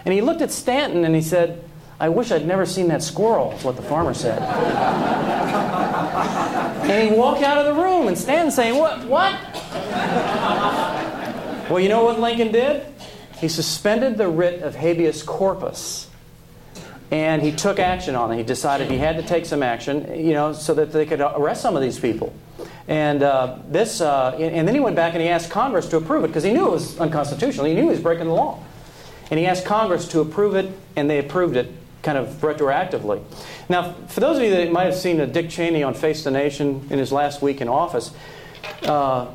[0.05, 1.63] And he looked at Stanton and he said,
[2.01, 4.41] I wish I'd never seen that squirrel, is what the farmer said.
[6.89, 9.05] and he walked out of the room and Stanton saying, What?
[9.05, 9.39] What?
[11.69, 12.90] well, you know what Lincoln did?
[13.41, 16.07] He suspended the writ of habeas corpus
[17.11, 18.37] and he took action on it.
[18.37, 21.61] He decided he had to take some action, you know, so that they could arrest
[21.61, 22.33] some of these people.
[22.87, 26.23] And uh, this, uh, and then he went back and he asked Congress to approve
[26.23, 27.65] it because he knew it was unconstitutional.
[27.65, 28.63] He knew he was breaking the law,
[29.29, 31.69] and he asked Congress to approve it, and they approved it
[32.01, 33.21] kind of retroactively.
[33.69, 36.87] Now, for those of you that might have seen Dick Cheney on Face the Nation
[36.89, 38.11] in his last week in office,
[38.83, 39.27] uh,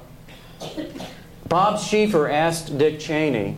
[1.49, 3.57] Bob Schieffer asked Dick Cheney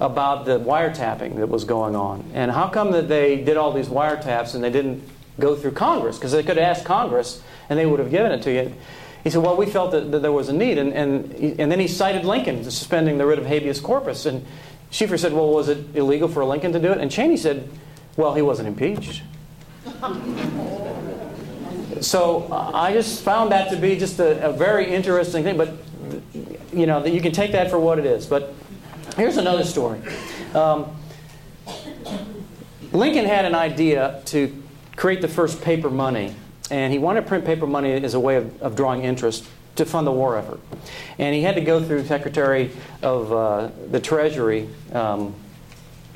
[0.00, 2.24] about the wiretapping that was going on.
[2.32, 5.02] And how come that they did all these wiretaps and they didn't
[5.38, 6.16] go through Congress?
[6.16, 8.74] Because they could have asked Congress and they would have given it to you.
[9.22, 10.78] He said, well, we felt that, that there was a need.
[10.78, 14.24] And, and, and then he cited Lincoln suspending the writ of habeas corpus.
[14.24, 14.46] And
[14.90, 16.98] Schieffer said, well, was it illegal for Lincoln to do it?
[16.98, 17.68] And Cheney said,
[18.16, 19.22] well, he wasn't impeached.
[22.00, 25.58] so I just found that to be just a, a very interesting thing.
[25.58, 25.74] But,
[26.72, 28.24] you know, that you can take that for what it is.
[28.24, 28.54] But
[29.20, 30.00] Here's another story.
[30.54, 30.96] Um,
[32.90, 34.62] Lincoln had an idea to
[34.96, 36.34] create the first paper money,
[36.70, 39.84] and he wanted to print paper money as a way of, of drawing interest to
[39.84, 40.58] fund the war effort.
[41.18, 42.70] And he had to go through Secretary
[43.02, 45.34] of uh, the Treasury, um,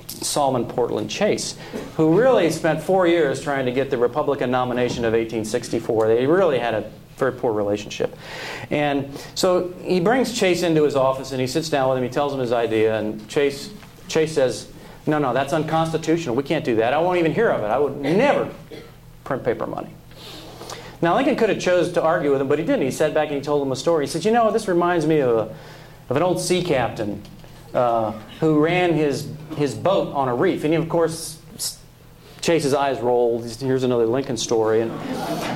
[0.06, 1.58] Salmon Portland Chase,
[1.98, 6.08] who really spent four years trying to get the Republican nomination of 1864.
[6.08, 6.90] They really had a
[7.24, 8.16] very poor relationship.
[8.70, 12.04] And so he brings Chase into his office and he sits down with him.
[12.04, 13.70] He tells him his idea, and Chase
[14.08, 14.68] Chase says,
[15.06, 16.36] "No, no, that's unconstitutional.
[16.36, 16.92] We can't do that.
[16.92, 17.66] I won't even hear of it.
[17.66, 18.50] I would never
[19.24, 19.90] print paper money."
[21.00, 22.82] Now Lincoln could have chose to argue with him, but he didn't.
[22.82, 24.04] He sat back and he told him a story.
[24.04, 25.54] He said, "You know, this reminds me of, a,
[26.10, 27.22] of an old sea captain
[27.72, 31.38] uh, who ran his his boat on a reef, and he, of course."
[32.44, 33.46] Chase's eyes rolled.
[33.46, 34.82] Here's another Lincoln story.
[34.82, 34.92] And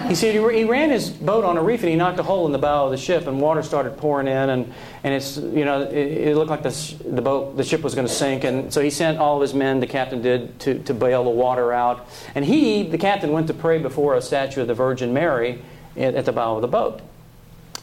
[0.09, 2.53] he said he ran his boat on a reef and he knocked a hole in
[2.53, 4.73] the bow of the ship and water started pouring in and,
[5.05, 8.07] and it's you know it, it looked like the, the boat the ship was going
[8.07, 10.95] to sink and so he sent all of his men the captain did to, to
[10.95, 14.67] bail the water out and he the captain went to pray before a statue of
[14.67, 15.61] the Virgin Mary
[15.95, 17.03] at, at the bow of the boat.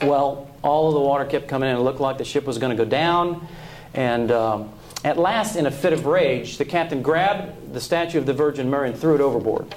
[0.01, 1.75] Well, all of the water kept coming in.
[1.75, 3.47] It looked like the ship was going to go down
[3.93, 4.31] and.
[4.31, 4.71] Um,
[5.05, 8.71] at last, in a fit of rage, the captain grabbed the statue of the Virgin
[8.71, 9.71] Mary and threw it overboard.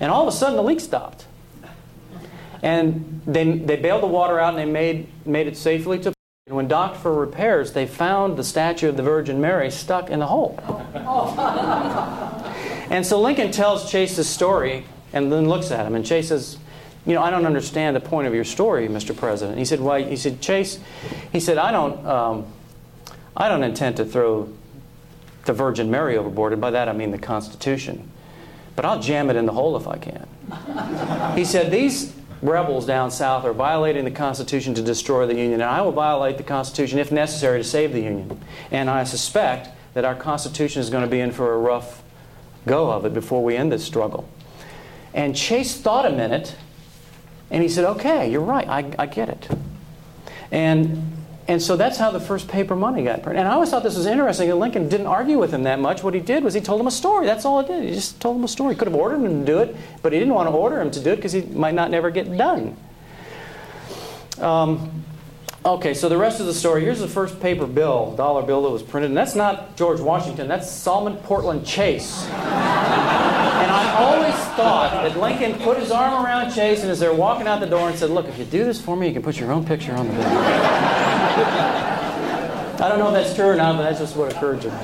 [0.00, 1.24] And all of a sudden, the leak stopped.
[2.62, 6.12] And they, they bailed the water out and they made, made it safely to.
[6.48, 10.18] And when docked for repairs, they found the statue of the Virgin Mary stuck in
[10.18, 10.58] the hole.
[12.90, 15.94] and so Lincoln tells Chase this story and then looks at him.
[15.94, 16.58] And Chase says,
[17.04, 19.16] You know, I don't understand the point of your story, Mr.
[19.16, 19.58] President.
[19.58, 20.02] He said, Why?
[20.02, 20.80] He said, Chase,
[21.30, 22.04] he said, I don't.
[22.04, 22.46] Um,
[23.36, 24.48] I don't intend to throw
[25.44, 28.10] the Virgin Mary overboard, and by that I mean the Constitution.
[28.74, 30.26] But I'll jam it in the hole if I can.
[31.36, 35.62] he said, These rebels down south are violating the Constitution to destroy the Union, and
[35.62, 38.40] I will violate the Constitution if necessary to save the Union.
[38.70, 42.02] And I suspect that our Constitution is going to be in for a rough
[42.66, 44.28] go of it before we end this struggle.
[45.14, 46.56] And Chase thought a minute,
[47.50, 49.48] and he said, Okay, you're right, I, I get it.
[50.50, 51.16] And
[51.48, 53.40] and so that's how the first paper money got printed.
[53.40, 54.50] And I always thought this was interesting.
[54.50, 56.02] And Lincoln didn't argue with him that much.
[56.02, 57.24] What he did was he told him a story.
[57.24, 57.84] That's all it did.
[57.84, 58.74] He just told him a story.
[58.74, 60.90] He could have ordered him to do it, but he didn't want to order him
[60.90, 62.76] to do it because he might not never get done.
[64.40, 65.04] Um,
[65.64, 66.82] okay, so the rest of the story.
[66.82, 69.12] Here's the first paper bill, dollar bill that was printed.
[69.12, 70.48] And that's not George Washington.
[70.48, 72.24] That's Salmon Portland Chase.
[72.26, 77.46] And I always thought that Lincoln put his arm around Chase and as they're walking
[77.46, 79.38] out the door and said, Look, if you do this for me, you can put
[79.38, 81.05] your own picture on the bill.
[82.82, 84.76] I don't know if that's true or not, but that's just what occurred to me.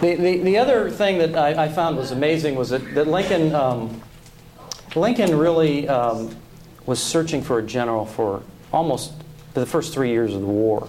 [0.00, 3.54] The, the, the other thing that I, I found was amazing was that, that Lincoln,
[3.54, 4.02] um,
[4.94, 6.36] Lincoln really um,
[6.84, 9.14] was searching for a general for almost
[9.54, 10.86] the first three years of the war.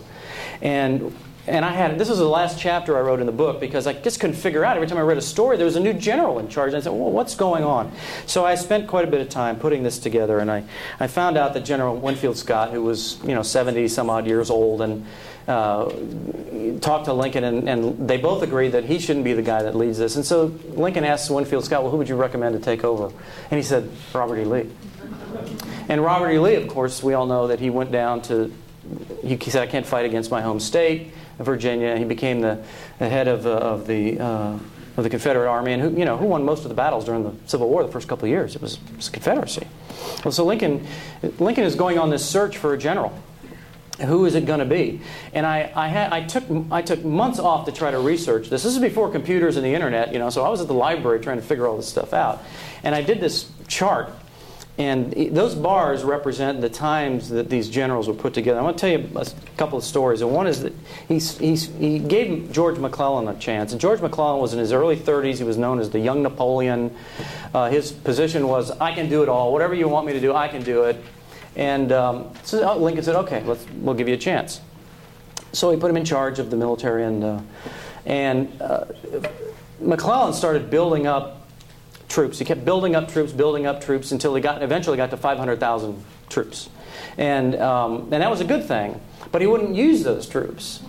[0.62, 1.15] And
[1.47, 3.93] and I had this was the last chapter I wrote in the book because I
[3.93, 6.39] just couldn't figure out every time I read a story there was a new general
[6.39, 6.73] in charge.
[6.73, 7.91] And I said, well, what's going on?
[8.25, 10.63] So I spent quite a bit of time putting this together, and I,
[10.99, 14.49] I found out that General Winfield Scott, who was you know 70 some odd years
[14.49, 15.05] old, and
[15.47, 15.86] uh,
[16.81, 19.75] talked to Lincoln, and, and they both agreed that he shouldn't be the guy that
[19.75, 20.17] leads this.
[20.17, 23.15] And so Lincoln asked Winfield Scott, well, who would you recommend to take over?
[23.49, 24.43] And he said, Robert E.
[24.43, 24.69] Lee.
[25.88, 26.39] And Robert E.
[26.39, 28.53] Lee, of course, we all know that he went down to,
[29.23, 31.13] he said, I can't fight against my home state.
[31.39, 31.97] Virginia.
[31.97, 32.63] He became the,
[33.00, 34.60] the head of, uh, of the uh,
[34.97, 37.23] of the Confederate Army, and who you know who won most of the battles during
[37.23, 38.56] the Civil War the first couple of years.
[38.56, 39.67] It was, it was the Confederacy.
[40.26, 40.86] Well, so Lincoln
[41.38, 43.13] Lincoln is going on this search for a general.
[44.02, 45.02] Who is it going to be?
[45.34, 48.62] And I, I, had, I, took, I took months off to try to research this.
[48.62, 51.19] This is before computers and the internet, you know, so I was at the library
[51.19, 52.43] trying to figure all this stuff out.
[52.84, 54.12] And I did this chart
[54.78, 58.60] and those bars represent the times that these generals were put together.
[58.60, 59.26] I want to tell you a
[59.58, 60.22] couple of stories.
[60.22, 60.74] And one is that
[61.08, 63.72] he's, he gave George McClellan a chance.
[63.72, 65.38] And George McClellan was in his early 30s.
[65.40, 66.96] He was known as the young Napoleon.
[67.56, 69.52] Uh, his position was, I can do it all.
[69.52, 71.04] Whatever you want me to do, I can do it.
[71.56, 74.62] And um, so uh, Lincoln said, okay, let's, we'll give you a chance.
[75.54, 77.04] So he put him in charge of the military.
[77.04, 77.42] And, uh,
[78.06, 78.86] and uh,
[79.80, 81.37] McClellan started building up
[82.08, 82.39] troops.
[82.39, 86.04] He kept building up troops, building up troops until he got eventually got to 500,000
[86.30, 86.70] troops,
[87.17, 89.00] and um, and that was a good thing.
[89.32, 90.82] But he wouldn't use those troops,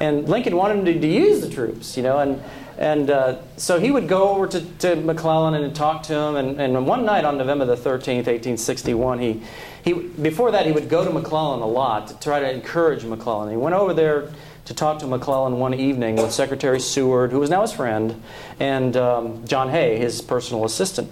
[0.00, 2.42] and Lincoln wanted him to, to use the troops, you know, and.
[2.78, 6.36] And uh, so he would go over to, to McClellan and talk to him.
[6.36, 9.42] And, and one night on November the 13th, 1861, he,
[9.84, 13.50] he, before that, he would go to McClellan a lot to try to encourage McClellan.
[13.50, 14.32] He went over there
[14.64, 18.22] to talk to McClellan one evening with Secretary Seward, who was now his friend,
[18.60, 21.10] and um, John Hay, his personal assistant.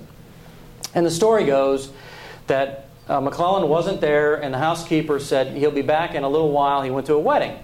[0.94, 1.90] And the story goes
[2.46, 6.52] that uh, McClellan wasn't there, and the housekeeper said he'll be back in a little
[6.52, 6.82] while.
[6.82, 7.58] He went to a wedding.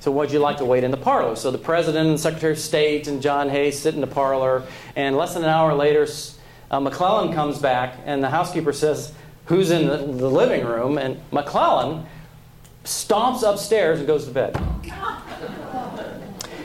[0.00, 1.36] So, would you like to wait in the parlor?
[1.36, 4.62] So, the president and Secretary of State and John Hay sit in the parlor,
[4.96, 6.06] and less than an hour later,
[6.70, 9.12] uh, McClellan comes back, and the housekeeper says,
[9.46, 10.96] Who's in the, the living room?
[10.96, 12.06] And McClellan
[12.84, 14.60] stomps upstairs and goes to bed.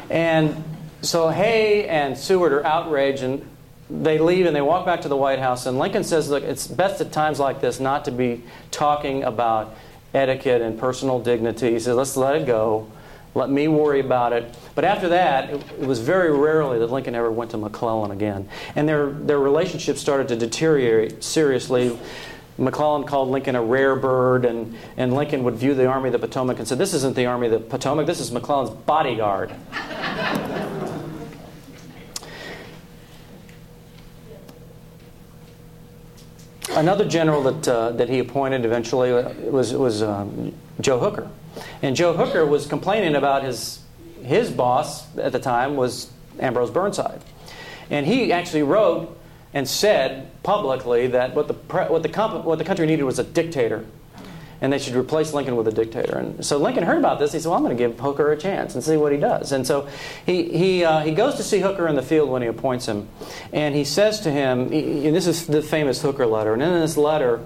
[0.10, 0.63] And
[1.02, 3.48] so Hay and Seward are outraged and
[3.89, 5.65] they leave and they walk back to the White House.
[5.65, 9.76] And Lincoln says, Look, it's best at times like this not to be talking about
[10.13, 11.72] etiquette and personal dignity.
[11.72, 12.89] He says, Let's let it go.
[13.36, 14.56] Let me worry about it.
[14.76, 18.48] But after that, it, was very rarely that Lincoln ever went to McClellan again.
[18.78, 22.00] And their, their relationship started to deteriorate seriously.
[22.58, 26.20] McClellan called Lincoln a rare bird, and, and Lincoln would view the Army of the
[26.20, 29.52] Potomac and said, This isn't the Army of the Potomac, this is McClellan's bodyguard.
[36.70, 39.12] Another general that, uh, that he appointed eventually
[39.50, 41.30] was, was um, Joe Hooker.
[41.82, 43.80] And Joe Hooker was complaining about his,
[44.24, 47.22] his boss at the time was Ambrose Burnside.
[47.89, 49.18] And he actually wrote
[49.56, 51.54] and said publicly that what the,
[51.88, 53.86] what the, what the country needed was a dictator
[54.62, 56.18] and they should replace Lincoln with a dictator.
[56.18, 57.34] And so Lincoln heard about this.
[57.34, 59.52] He said, "Well, I'm going to give Hooker a chance and see what he does."
[59.52, 59.88] And so
[60.26, 63.08] he he uh, he goes to see Hooker in the field when he appoints him,
[63.51, 66.53] and he says to him, he, and this is the famous Hooker letter.
[66.53, 67.41] And in this letter,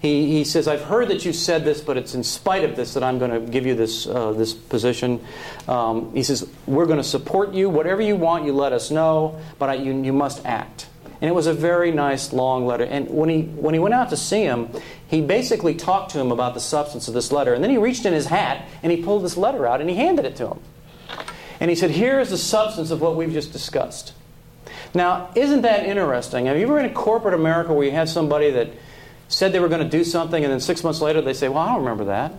[0.00, 2.94] he he says, "I've heard that you said this, but it's in spite of this
[2.94, 5.24] that I'm going to give you this uh, this position."
[5.66, 7.70] Um, he says, "We're going to support you.
[7.70, 10.89] Whatever you want, you let us know, but I, you you must act."
[11.20, 12.84] And it was a very nice long letter.
[12.84, 14.70] And when he, when he went out to see him,
[15.06, 17.52] he basically talked to him about the substance of this letter.
[17.52, 19.96] And then he reached in his hat and he pulled this letter out and he
[19.96, 20.60] handed it to him.
[21.60, 24.14] And he said, Here is the substance of what we've just discussed.
[24.94, 26.46] Now, isn't that interesting?
[26.46, 28.70] Have you ever been in corporate America where you had somebody that
[29.28, 31.58] said they were going to do something and then six months later they say, Well,
[31.58, 32.32] I don't remember that?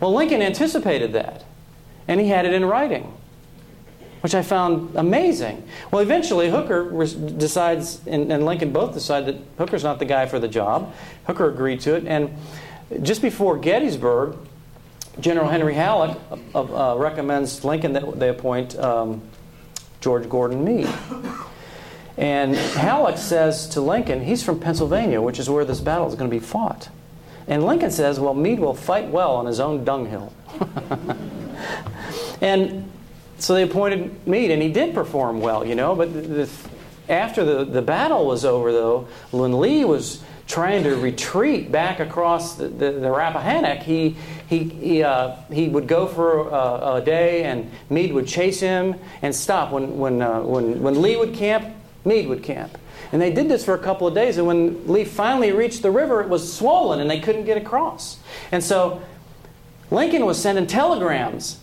[0.00, 1.44] Well, Lincoln anticipated that.
[2.08, 3.14] And he had it in writing.
[4.20, 5.66] Which I found amazing.
[5.90, 6.90] Well, eventually Hooker
[7.38, 10.94] decides, and, and Lincoln both decide that Hooker's not the guy for the job.
[11.26, 12.36] Hooker agreed to it, and
[13.02, 14.36] just before Gettysburg,
[15.20, 16.16] General Henry Halleck
[16.54, 19.20] uh, uh, recommends Lincoln that they appoint um,
[20.00, 20.88] George Gordon Meade.
[22.16, 26.28] And Halleck says to Lincoln, he's from Pennsylvania, which is where this battle is going
[26.28, 26.88] to be fought.
[27.46, 30.32] And Lincoln says, well, Meade will fight well on his own dunghill.
[32.40, 32.90] and
[33.38, 35.94] so they appointed Meade, and he did perform well, you know.
[35.94, 36.48] But the,
[37.08, 42.56] after the, the battle was over, though, when Lee was trying to retreat back across
[42.56, 44.16] the, the, the Rappahannock, he,
[44.48, 48.96] he, he, uh, he would go for a, a, day, and Meade would chase him
[49.22, 49.72] and stop.
[49.72, 51.66] When, when, uh, when, when Lee would camp,
[52.04, 52.76] Meade would camp.
[53.12, 55.90] And they did this for a couple of days, and when Lee finally reached the
[55.90, 58.18] river, it was swollen and they couldn't get across.
[58.50, 59.02] And so
[59.90, 61.60] Lincoln was sending telegrams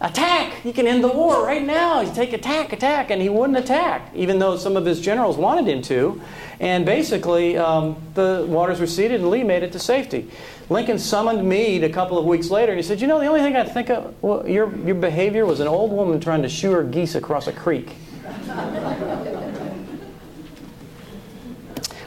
[0.00, 0.54] attack!
[0.62, 2.00] He can end the war right now.
[2.00, 5.66] He's take attack, attack, and he wouldn't attack, even though some of his generals wanted
[5.68, 6.20] him to.
[6.60, 10.30] And basically, um, the waters receded, and Lee made it to safety.
[10.68, 13.40] Lincoln summoned Meade a couple of weeks later, and he said, "You know, the only
[13.40, 16.72] thing I think of, well, your your behavior was an old woman trying to shoo
[16.72, 17.92] her geese across a creek."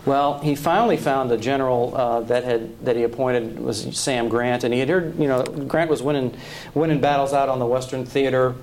[0.10, 4.64] Well, he finally found a general uh, that had that he appointed was Sam Grant,
[4.64, 6.36] and he had heard you know Grant was winning
[6.74, 8.55] winning battles out on the Western Theater,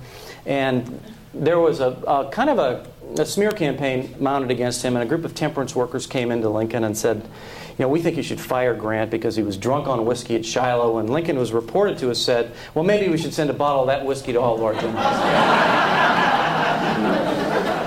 [0.45, 1.01] and
[1.33, 2.85] there was a, a kind of a,
[3.17, 6.83] a, smear campaign mounted against him, and a group of temperance workers came into Lincoln
[6.83, 10.05] and said, you know, we think you should fire Grant because he was drunk on
[10.05, 13.49] whiskey at Shiloh, and Lincoln was reported to have said, well, maybe we should send
[13.49, 14.97] a bottle of that whiskey to all of our generals.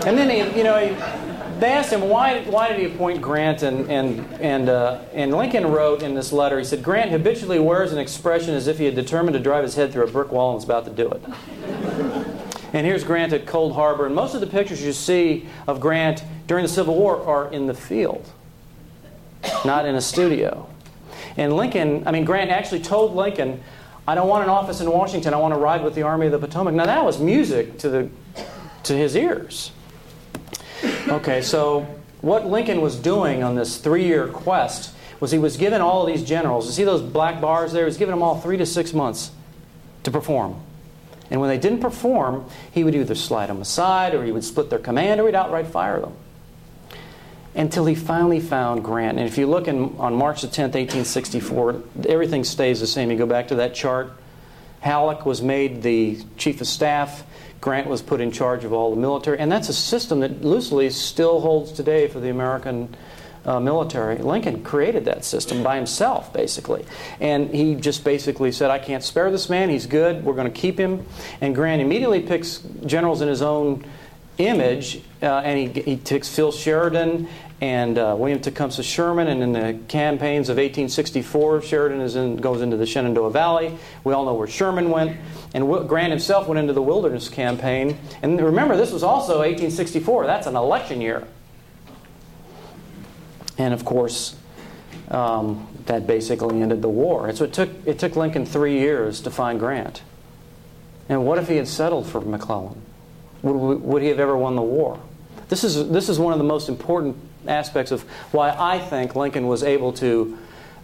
[0.06, 0.94] and then he, you know, he
[1.60, 5.66] they asked him why, why did he appoint Grant, and, and, and, uh, and Lincoln
[5.66, 8.94] wrote in this letter, he said, Grant habitually wears an expression as if he had
[8.94, 11.22] determined to drive his head through a brick wall and was about to do it.
[12.72, 16.24] and here's Grant at Cold Harbor, and most of the pictures you see of Grant
[16.46, 18.28] during the Civil War are in the field,
[19.64, 20.68] not in a studio.
[21.36, 23.62] And Lincoln, I mean, Grant actually told Lincoln,
[24.08, 26.32] I don't want an office in Washington, I want to ride with the Army of
[26.32, 26.74] the Potomac.
[26.74, 28.10] Now that was music to, the,
[28.84, 29.72] to his ears.
[31.08, 31.86] Okay, so
[32.20, 36.22] what Lincoln was doing on this three year quest was he was giving all these
[36.22, 37.82] generals, you see those black bars there?
[37.82, 39.30] He was giving them all three to six months
[40.02, 40.60] to perform.
[41.30, 44.70] And when they didn't perform, he would either slide them aside or he would split
[44.70, 46.14] their command or he'd outright fire them.
[47.54, 49.18] Until he finally found Grant.
[49.18, 53.10] And if you look in, on March the 10th, 1864, everything stays the same.
[53.10, 54.12] You go back to that chart.
[54.80, 57.24] Halleck was made the chief of staff.
[57.60, 60.88] Grant was put in charge of all the military, and that's a system that loosely
[60.90, 62.94] still holds today for the American
[63.44, 64.18] uh, military.
[64.18, 66.84] Lincoln created that system by himself, basically.
[67.20, 70.58] And he just basically said, I can't spare this man, he's good, we're going to
[70.58, 71.06] keep him.
[71.40, 73.84] And Grant immediately picks generals in his own
[74.38, 77.28] image, uh, and he, he takes Phil Sheridan
[77.60, 82.78] and uh, William Tecumseh Sherman, and in the campaigns of 1864, Sheridan in, goes into
[82.78, 83.76] the Shenandoah Valley.
[84.02, 85.18] We all know where Sherman went.
[85.52, 87.98] And Grant himself went into the Wilderness Campaign.
[88.22, 90.26] And remember, this was also 1864.
[90.26, 91.26] That's an election year.
[93.58, 94.36] And of course,
[95.10, 97.28] um, that basically ended the war.
[97.28, 100.02] And so it took, it took Lincoln three years to find Grant.
[101.08, 102.80] And what if he had settled for McClellan?
[103.42, 105.00] Would, would he have ever won the war?
[105.48, 107.16] This is, this is one of the most important
[107.48, 110.38] aspects of why I think Lincoln was able to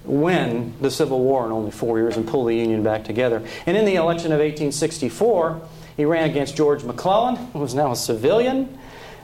[0.06, 3.42] win the Civil War in only four years and pull the Union back together.
[3.66, 5.60] And in the election of 1864,
[5.96, 8.78] he ran against George McClellan, who was now a civilian.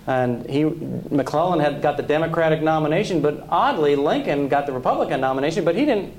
[0.06, 5.64] And he, McClellan had got the Democratic nomination, but oddly, Lincoln got the Republican nomination,
[5.64, 6.12] but he didn't.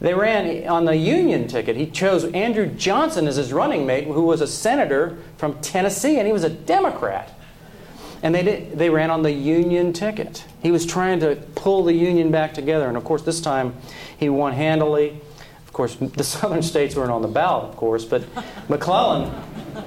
[0.00, 1.76] They ran on the Union ticket.
[1.76, 6.26] He chose Andrew Johnson as his running mate, who was a senator from Tennessee, and
[6.26, 7.32] he was a Democrat.
[8.22, 10.44] And they, did, they ran on the Union ticket.
[10.62, 12.86] He was trying to pull the Union back together.
[12.86, 13.74] And of course, this time
[14.16, 15.20] he won handily.
[15.66, 18.24] Of course, the southern states weren't on the ballot, of course, but
[18.68, 19.32] McClellan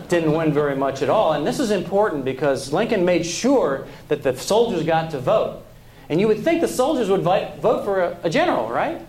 [0.10, 1.34] didn't win very much at all.
[1.34, 5.62] And this is important because Lincoln made sure that the soldiers got to vote.
[6.10, 9.02] And you would think the soldiers would vote for a, a general, right?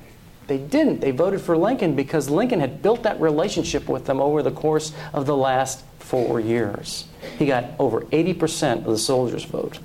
[0.46, 1.00] They didn't.
[1.00, 4.92] They voted for Lincoln because Lincoln had built that relationship with them over the course
[5.12, 7.04] of the last four years.
[7.36, 9.80] He got over 80% of the soldiers' vote.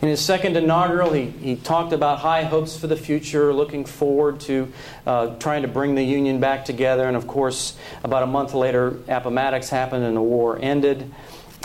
[0.00, 4.38] In his second inaugural, he, he talked about high hopes for the future, looking forward
[4.40, 4.72] to
[5.06, 7.08] uh, trying to bring the Union back together.
[7.08, 11.10] And of course, about a month later, Appomattox happened and the war ended.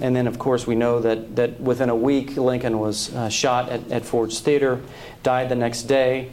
[0.02, 3.70] And then, of course, we know that, that within a week, Lincoln was uh, shot
[3.70, 4.82] at, at Ford's Theater,
[5.22, 6.32] died the next day.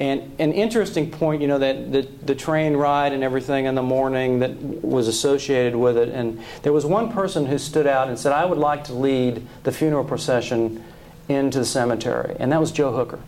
[0.00, 3.82] And an interesting point, you know, that the, the train ride and everything in the
[3.82, 4.50] mourning that
[4.82, 6.08] was associated with it.
[6.08, 9.46] And there was one person who stood out and said, I would like to lead
[9.62, 10.82] the funeral procession
[11.28, 12.34] into the cemetery.
[12.40, 13.20] And that was Joe Hooker,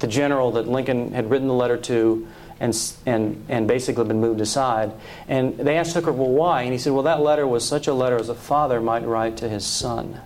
[0.00, 2.28] the general that Lincoln had written the letter to
[2.60, 4.92] and, and, and basically been moved aside.
[5.26, 6.62] And they asked Hooker, well, why?
[6.62, 9.38] And he said, well, that letter was such a letter as a father might write
[9.38, 10.20] to his son.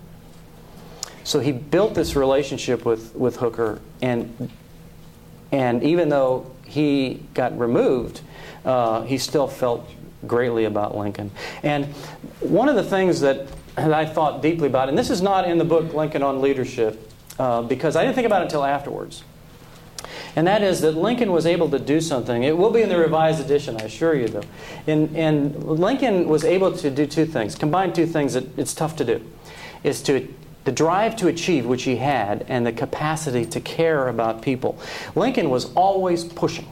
[1.22, 4.50] So he built this relationship with, with Hooker, and
[5.52, 8.20] and even though he got removed,
[8.64, 9.88] uh, he still felt
[10.26, 11.30] greatly about Lincoln.
[11.62, 11.86] And
[12.40, 15.58] one of the things that, that I thought deeply about, and this is not in
[15.58, 19.24] the book Lincoln on Leadership, uh, because I didn't think about it until afterwards.
[20.36, 22.42] And that is that Lincoln was able to do something.
[22.42, 24.42] It will be in the revised edition, I assure you, though.
[24.86, 28.96] And, and Lincoln was able to do two things, combine two things that it's tough
[28.96, 29.24] to do.
[29.84, 30.26] Is to
[30.64, 34.78] the drive to achieve, which he had, and the capacity to care about people.
[35.14, 36.66] Lincoln was always pushing.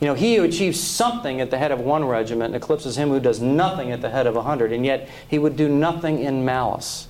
[0.00, 3.20] You know, he who achieves something at the head of one regiment eclipses him who
[3.20, 6.44] does nothing at the head of a hundred, and yet he would do nothing in
[6.44, 7.06] malice.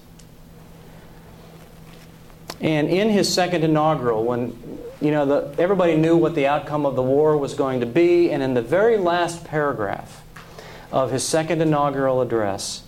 [2.60, 4.56] And in his second inaugural, when
[5.00, 8.30] you know the, everybody knew what the outcome of the war was going to be,
[8.30, 10.22] and in the very last paragraph
[10.92, 12.82] of his second inaugural address,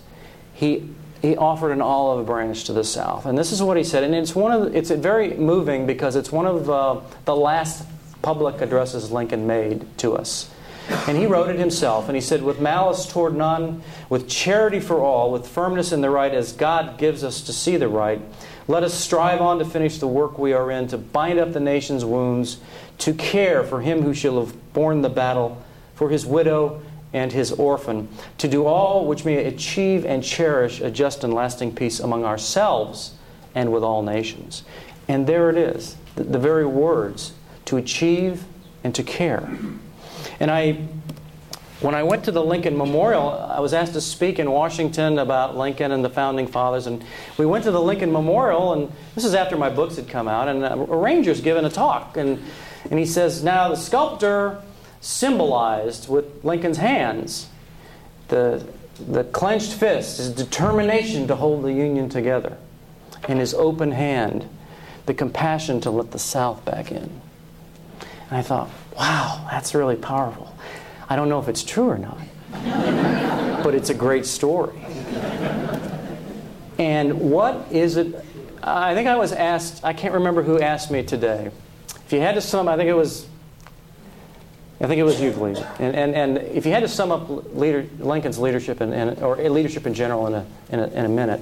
[0.53, 0.87] he
[1.25, 3.25] he offered an olive branch to the South.
[3.25, 4.03] And this is what he said.
[4.03, 7.85] And it's, one of it's very moving because it's one of uh, the last
[8.21, 10.51] public addresses Lincoln made to us.
[11.07, 12.07] And he wrote it himself.
[12.07, 16.11] And he said, With malice toward none, with charity for all, with firmness in the
[16.11, 18.21] right as God gives us to see the right,
[18.67, 21.59] let us strive on to finish the work we are in, to bind up the
[21.59, 22.57] nation's wounds,
[22.99, 25.61] to care for him who shall have borne the battle,
[25.95, 26.81] for his widow
[27.15, 31.73] and his orphan, to do all which may achieve and cherish a just and lasting
[31.73, 33.15] peace among ourselves
[33.55, 34.63] and with all nations.
[35.07, 37.31] And there it is, the, the very words
[37.65, 38.43] to achieve
[38.83, 39.49] and to care.
[40.41, 40.87] And I
[41.81, 45.57] when I went to the Lincoln Memorial, I was asked to speak in Washington about
[45.57, 46.87] Lincoln and the founding fathers.
[46.87, 47.03] And
[47.37, 50.47] we went to the Lincoln Memorial, and this is after my books had come out,
[50.47, 52.15] and a ranger's given a talk.
[52.17, 52.41] And,
[52.89, 54.61] and he says, Now, the sculptor
[55.05, 57.47] symbolized with Lincoln's hands.
[58.29, 58.65] The,
[59.07, 62.57] the clenched fist, his determination to hold the Union together,
[63.29, 64.49] and his open hand,
[65.05, 67.21] the compassion to let the South back in.
[68.29, 70.55] And I thought, wow, that's really powerful.
[71.07, 72.17] I don't know if it's true or not,
[73.63, 74.79] but it's a great story.
[76.79, 78.25] And what is it?
[78.63, 81.51] I think I was asked, I can't remember who asked me today.
[82.07, 83.27] If you had to sum, I think it was
[84.81, 85.55] I think it was you, Lee.
[85.79, 89.37] And, and, and if you had to sum up leader, Lincoln's leadership, in, in, or
[89.37, 91.41] leadership in general in a, in a, in a minute,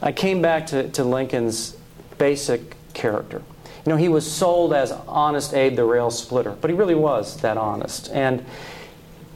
[0.00, 1.76] I came back to, to Lincoln's
[2.16, 3.42] basic character.
[3.84, 7.38] You know, he was sold as Honest Abe the Rail Splitter, but he really was
[7.38, 8.08] that honest.
[8.12, 8.44] And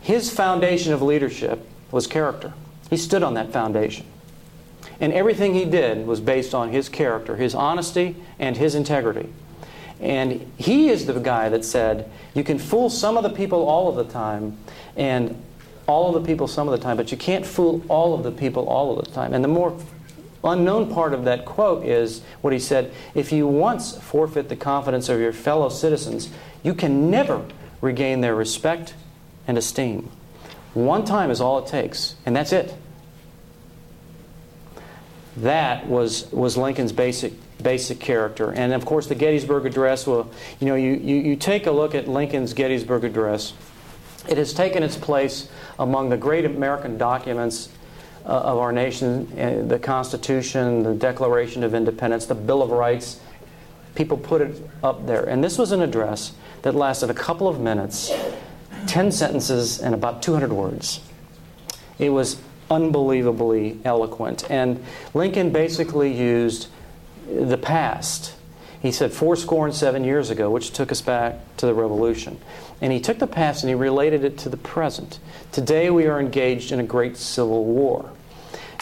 [0.01, 2.55] his foundation of leadership was character.
[2.89, 4.07] He stood on that foundation.
[5.01, 9.29] And everything he did was based on his character, his honesty, and his integrity.
[10.01, 13.89] And he is the guy that said, you can fool some of the people all
[13.89, 14.57] of the time,
[14.97, 15.41] and
[15.87, 18.31] all of the people some of the time, but you can't fool all of the
[18.31, 19.33] people all of the time.
[19.33, 19.77] And the more
[20.45, 25.09] unknown part of that quote is what he said if you once forfeit the confidence
[25.09, 26.31] of your fellow citizens,
[26.63, 27.45] you can never
[27.81, 28.95] regain their respect
[29.47, 30.11] and esteem.
[30.75, 32.75] One time is all it takes, and that's it.
[35.37, 37.33] That was, was Lincoln's basic
[37.63, 38.53] basic character.
[38.53, 40.31] And of course, the Gettysburg Address will,
[40.61, 43.53] you know, you, you, you take a look at Lincoln's Gettysburg Address.
[44.29, 45.49] It has taken its place
[45.79, 47.71] among the great American documents
[48.25, 53.21] uh, of our nation uh, the Constitution, the Declaration of Independence, the Bill of Rights.
[53.95, 55.25] People put it up there.
[55.25, 56.33] And this was an address
[56.63, 58.13] that lasted a couple of minutes,
[58.87, 61.01] 10 sentences, and about 200 words.
[61.99, 62.41] It was
[62.71, 64.49] unbelievably eloquent.
[64.51, 64.85] And
[65.15, 66.69] Lincoln basically used
[67.29, 68.35] the past.
[68.81, 72.41] He said four score and seven years ago, which took us back to the revolution.
[72.81, 75.19] And he took the past and he related it to the present.
[75.51, 78.11] Today we are engaged in a great civil war.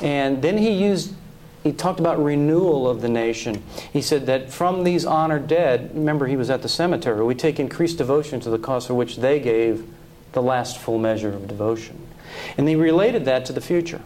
[0.02, 1.14] And then he used
[1.62, 3.64] he talked about renewal of the nation.
[3.92, 7.58] He said that from these honored dead, remember he was at the cemetery, we take
[7.58, 9.84] increased devotion to the cause for which they gave
[10.30, 12.06] the last full measure of devotion.
[12.56, 14.00] And he related that to the future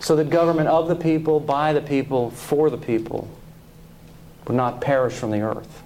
[0.00, 3.28] so that government of the people, by the people, for the people
[4.46, 5.82] would not perish from the earth.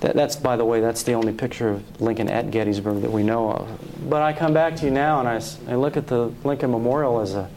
[0.00, 3.24] That, that's, by the way, that's the only picture of Lincoln at Gettysburg that we
[3.24, 4.08] know of.
[4.08, 7.20] But I come back to you now and I, I look at the Lincoln Memorial
[7.20, 7.50] as a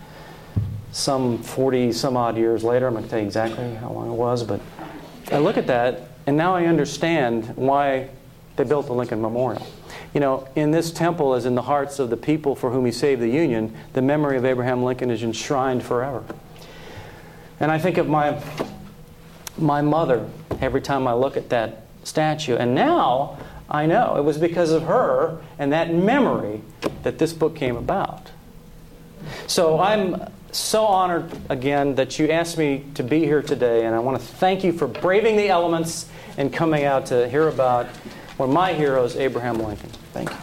[0.92, 2.88] some 40 some odd years later.
[2.88, 4.60] I'm going to tell you exactly how long it was, but
[5.32, 8.10] I look at that, and now I understand why
[8.58, 9.66] they built the Lincoln Memorial.
[10.14, 12.92] You know, in this temple, as in the hearts of the people for whom he
[12.92, 16.24] saved the Union, the memory of Abraham Lincoln is enshrined forever.
[17.60, 18.42] And I think of my,
[19.58, 20.28] my mother
[20.60, 22.56] every time I look at that statue.
[22.56, 23.38] And now
[23.70, 26.62] I know it was because of her and that memory
[27.04, 28.32] that this book came about.
[29.48, 34.00] So I'm so honored again that you asked me to be here today, and I
[34.00, 37.88] want to thank you for braving the elements and coming out to hear about
[38.42, 39.92] one of my heroes, Abraham Lincoln.
[40.14, 40.36] Thank you.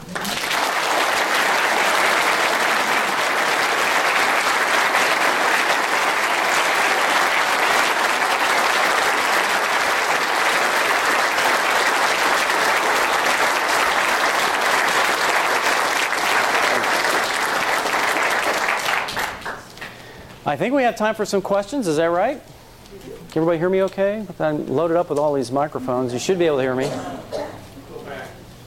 [20.46, 21.88] I think we have time for some questions.
[21.88, 22.40] Is that right?
[23.32, 24.24] Can everybody hear me okay?
[24.38, 26.12] I'm loaded up with all these microphones.
[26.12, 26.88] You should be able to hear me.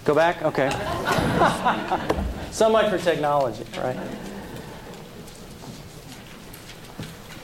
[0.04, 0.42] Go back.
[0.44, 0.70] Okay.
[2.52, 3.98] so much for technology, right?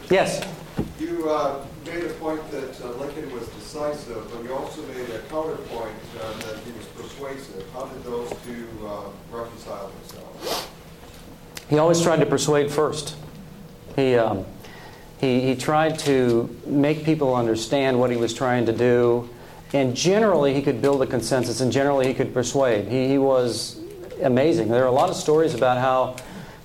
[0.09, 0.41] Yes?
[0.99, 5.19] You uh, made a point that uh, Lincoln was decisive, but you also made a
[5.29, 7.65] counterpoint uh, that he was persuasive.
[7.73, 10.67] How did those two uh, reconcile themselves?
[11.69, 13.15] He always tried to persuade first.
[13.95, 14.45] He, um,
[15.19, 19.29] he, he tried to make people understand what he was trying to do,
[19.73, 22.87] and generally he could build a consensus, and generally he could persuade.
[22.87, 23.79] He, he was
[24.21, 24.69] amazing.
[24.69, 26.15] There are a lot of stories about how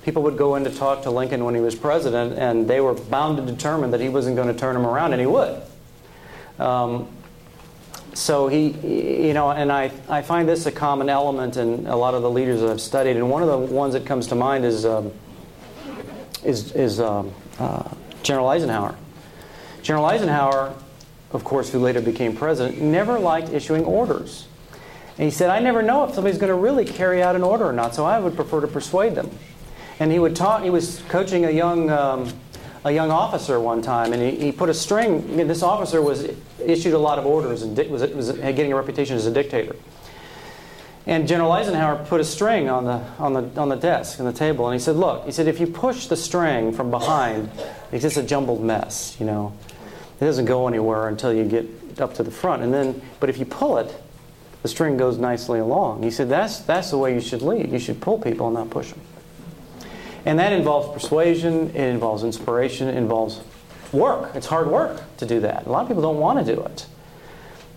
[0.03, 2.93] people would go in to talk to Lincoln when he was president, and they were
[2.93, 5.61] bound to determine that he wasn't going to turn them around, and he would.
[6.59, 7.07] Um,
[8.13, 12.13] so he, you know, and I, I find this a common element in a lot
[12.13, 14.65] of the leaders that I've studied, and one of the ones that comes to mind
[14.65, 15.11] is um,
[16.43, 17.89] is, is um, uh,
[18.21, 18.95] General Eisenhower.
[19.81, 20.73] General Eisenhower,
[21.33, 24.47] of course, who later became president, never liked issuing orders.
[25.17, 27.65] And he said, I never know if somebody's going to really carry out an order
[27.65, 29.29] or not, so I would prefer to persuade them.
[29.99, 32.33] And he would talk, he was coaching a young, um,
[32.83, 35.37] a young officer one time, and he, he put a string.
[35.47, 36.27] This officer was
[36.59, 39.75] issued a lot of orders and was, was getting a reputation as a dictator.
[41.05, 44.33] And General Eisenhower put a string on the, on, the, on the desk, on the
[44.33, 47.49] table, and he said, Look, he said, if you push the string from behind,
[47.91, 49.53] it's just a jumbled mess, you know.
[50.23, 52.63] It doesn't go anywhere until you get up to the front.
[52.63, 53.93] And then, but if you pull it,
[54.61, 56.01] the string goes nicely along.
[56.01, 57.69] He said, That's, that's the way you should lead.
[57.69, 59.01] You should pull people and not push them.
[60.25, 63.41] And that involves persuasion, it involves inspiration, it involves
[63.91, 64.33] work.
[64.33, 65.65] It's hard work to do that.
[65.65, 66.85] A lot of people don't want to do it.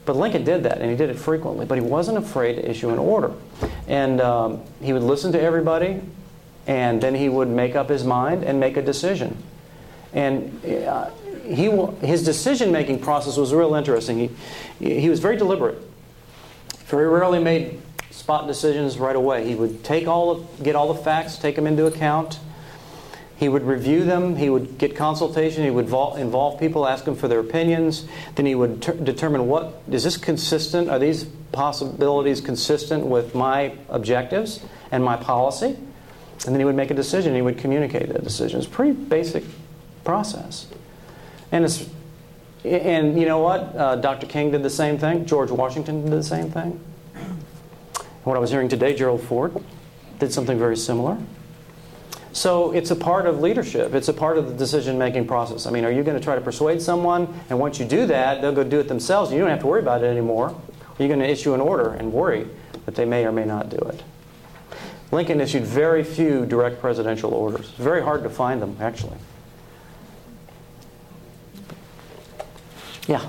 [0.05, 1.67] But Lincoln did that, and he did it frequently.
[1.67, 3.33] But he wasn't afraid to issue an order.
[3.89, 6.01] And um, he would listen to everybody,
[6.69, 9.37] and then he would make up his mind and make a decision.
[10.13, 11.11] And uh,
[11.47, 11.71] he,
[12.07, 14.19] his decision making process was real interesting.
[14.79, 15.79] He, he was very deliberate.
[16.87, 17.81] Very rarely made
[18.11, 19.47] spot decisions right away.
[19.47, 22.39] He would take all of, get all the facts, take them into account,
[23.37, 27.29] he would review them, he would get consultation, he would involve people, ask them for
[27.29, 28.07] their opinions.
[28.35, 30.89] Then he would ter- determine what is this consistent?
[30.89, 35.77] Are these possibilities consistent with my objectives and my policy?
[36.47, 37.35] And then he would make a decision.
[37.35, 38.59] He would communicate that decision.
[38.59, 39.45] It's a pretty basic
[40.03, 40.67] process.
[41.53, 41.89] And it's,
[42.65, 43.61] and you know what?
[43.77, 44.27] Uh, Dr.
[44.27, 45.27] King did the same thing.
[45.27, 46.81] George Washington did the same thing.
[48.25, 49.55] What I was hearing today, Gerald Ford
[50.19, 51.17] did something very similar.
[52.33, 53.95] So it's a part of leadership.
[53.95, 55.67] It's a part of the decision making process.
[55.67, 58.43] I mean, are you going to try to persuade someone, and once you do that,
[58.43, 60.49] they'll go do it themselves, and you don't have to worry about it anymore?
[60.49, 60.55] Or
[60.99, 62.47] are you going to issue an order and worry
[62.85, 64.03] that they may or may not do it?
[65.13, 67.69] Lincoln issued very few direct presidential orders.
[67.71, 69.17] It's very hard to find them, actually.
[73.09, 73.23] Yeah.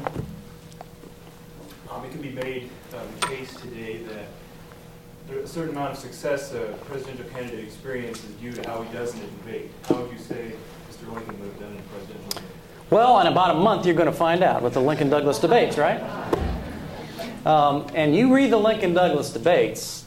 [1.91, 6.73] Um, it can be made um, case today that a certain amount of success a
[6.86, 9.71] presidential candidate experience is due to how he does in a debate.
[9.84, 10.53] How would you say
[10.89, 11.13] Mr.
[11.13, 12.43] Lincoln would have done in a presidential debate?
[12.89, 15.78] Well, in about a month, you're going to find out with the Lincoln Douglas debates,
[15.78, 16.01] right?
[17.45, 20.05] Um, and you read the Lincoln Douglas debates,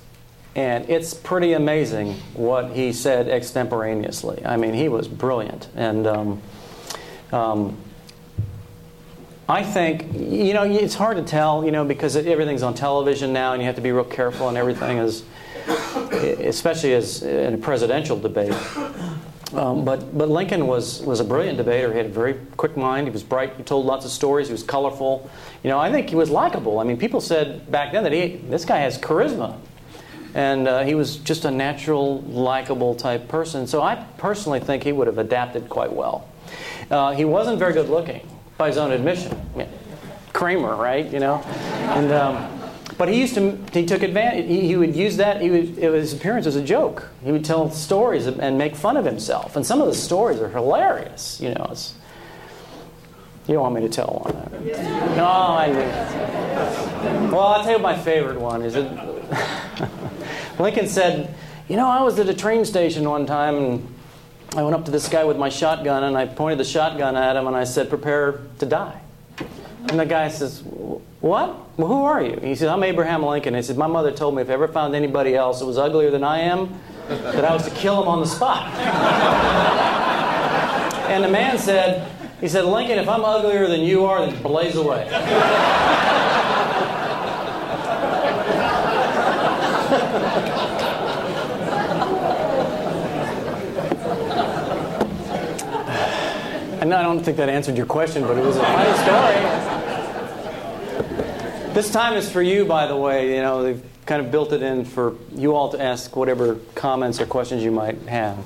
[0.56, 4.44] and it's pretty amazing what he said extemporaneously.
[4.44, 5.68] I mean, he was brilliant.
[5.76, 6.42] And um,
[7.32, 7.76] um,
[9.50, 13.52] I think, you know, it's hard to tell, you know, because everything's on television now
[13.52, 15.24] and you have to be real careful and everything is,
[16.38, 18.54] especially as in a presidential debate.
[19.52, 21.90] Um, but, but Lincoln was, was a brilliant debater.
[21.90, 23.08] He had a very quick mind.
[23.08, 23.56] He was bright.
[23.56, 24.46] He told lots of stories.
[24.46, 25.28] He was colorful.
[25.64, 26.78] You know, I think he was likable.
[26.78, 29.58] I mean, people said back then that he, this guy has charisma.
[30.32, 33.66] And uh, he was just a natural, likable type person.
[33.66, 36.28] So I personally think he would have adapted quite well.
[36.88, 38.24] Uh, he wasn't very good looking
[38.60, 39.40] by his own admission.
[39.56, 39.66] Yeah.
[40.34, 41.10] Kramer, right?
[41.10, 41.36] You know,
[41.96, 42.60] and um,
[42.98, 44.46] but he used to he took advantage.
[44.46, 45.40] He, he would use that.
[45.40, 47.08] He would it, his appearance was a joke.
[47.24, 50.50] He would tell stories and make fun of himself, and some of the stories are
[50.50, 51.40] hilarious.
[51.40, 51.74] You know,
[53.48, 54.66] you don't want me to tell one.
[55.16, 55.68] No, I.
[57.32, 58.92] Well, I'll tell you my favorite one is it.
[60.58, 61.34] Lincoln said,
[61.66, 63.89] "You know, I was at a train station one time and."
[64.56, 67.36] I went up to this guy with my shotgun and I pointed the shotgun at
[67.36, 69.00] him and I said, Prepare to die.
[69.88, 71.56] And the guy says, What?
[71.76, 72.36] Well, who are you?
[72.42, 73.54] He says, I'm Abraham Lincoln.
[73.54, 76.10] He said, My mother told me if I ever found anybody else that was uglier
[76.10, 78.74] than I am, that I was to kill him on the spot.
[81.08, 84.74] and the man said, He said, Lincoln, if I'm uglier than you are, then blaze
[84.74, 85.08] away.
[96.80, 99.34] And I don't think that answered your question, but it was a funny story.
[101.74, 103.36] This time is for you, by the way.
[103.36, 107.20] You know, they've kind of built it in for you all to ask whatever comments
[107.20, 108.38] or questions you might have.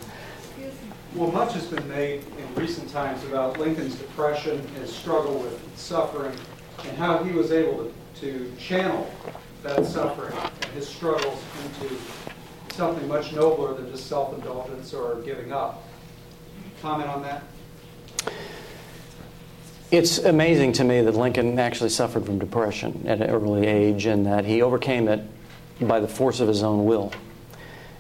[1.14, 6.36] Well, much has been made in recent times about Lincoln's depression, his struggle with suffering,
[6.84, 9.08] and how he was able to, to channel
[9.62, 11.94] that suffering and his struggles into
[12.74, 15.84] something much nobler than just self-indulgence or giving up.
[16.82, 17.44] Comment on that?
[19.90, 24.26] It's amazing to me that Lincoln actually suffered from depression at an early age and
[24.26, 25.20] that he overcame it
[25.80, 27.12] by the force of his own will.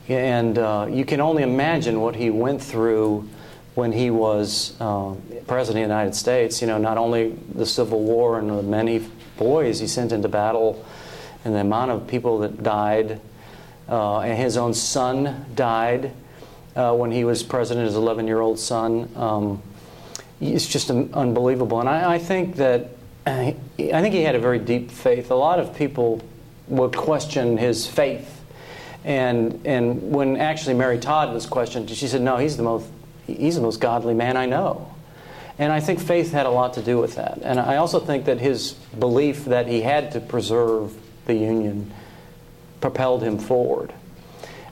[0.08, 3.28] And uh, you can only imagine what he went through
[3.74, 5.14] when he was uh,
[5.46, 6.60] president of the United States.
[6.60, 9.06] You know, not only the Civil War and the many
[9.36, 10.84] boys he sent into battle
[11.44, 13.20] and the amount of people that died,
[13.88, 16.12] uh, and his own son died
[16.76, 19.10] uh, when he was president, his 11 year old son.
[19.16, 19.62] Um,
[20.40, 21.80] it's just unbelievable.
[21.80, 22.90] And I, I think that
[23.26, 25.30] I think he had a very deep faith.
[25.30, 26.20] A lot of people
[26.68, 28.42] would question his faith.
[29.04, 32.86] And, and when actually Mary Todd was questioned, she said, No, he's the, most,
[33.26, 34.90] he's the most godly man I know.
[35.58, 37.38] And I think faith had a lot to do with that.
[37.42, 40.94] And I also think that his belief that he had to preserve
[41.26, 41.92] the Union
[42.80, 43.92] propelled him forward.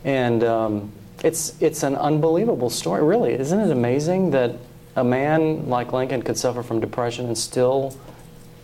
[0.04, 0.92] And um,
[1.22, 3.32] it's, it's an unbelievable story, really.
[3.34, 4.56] Isn't it amazing that
[4.96, 7.96] a man like Lincoln could suffer from depression and still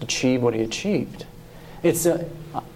[0.00, 1.26] achieve what he achieved.
[1.82, 2.28] It's a,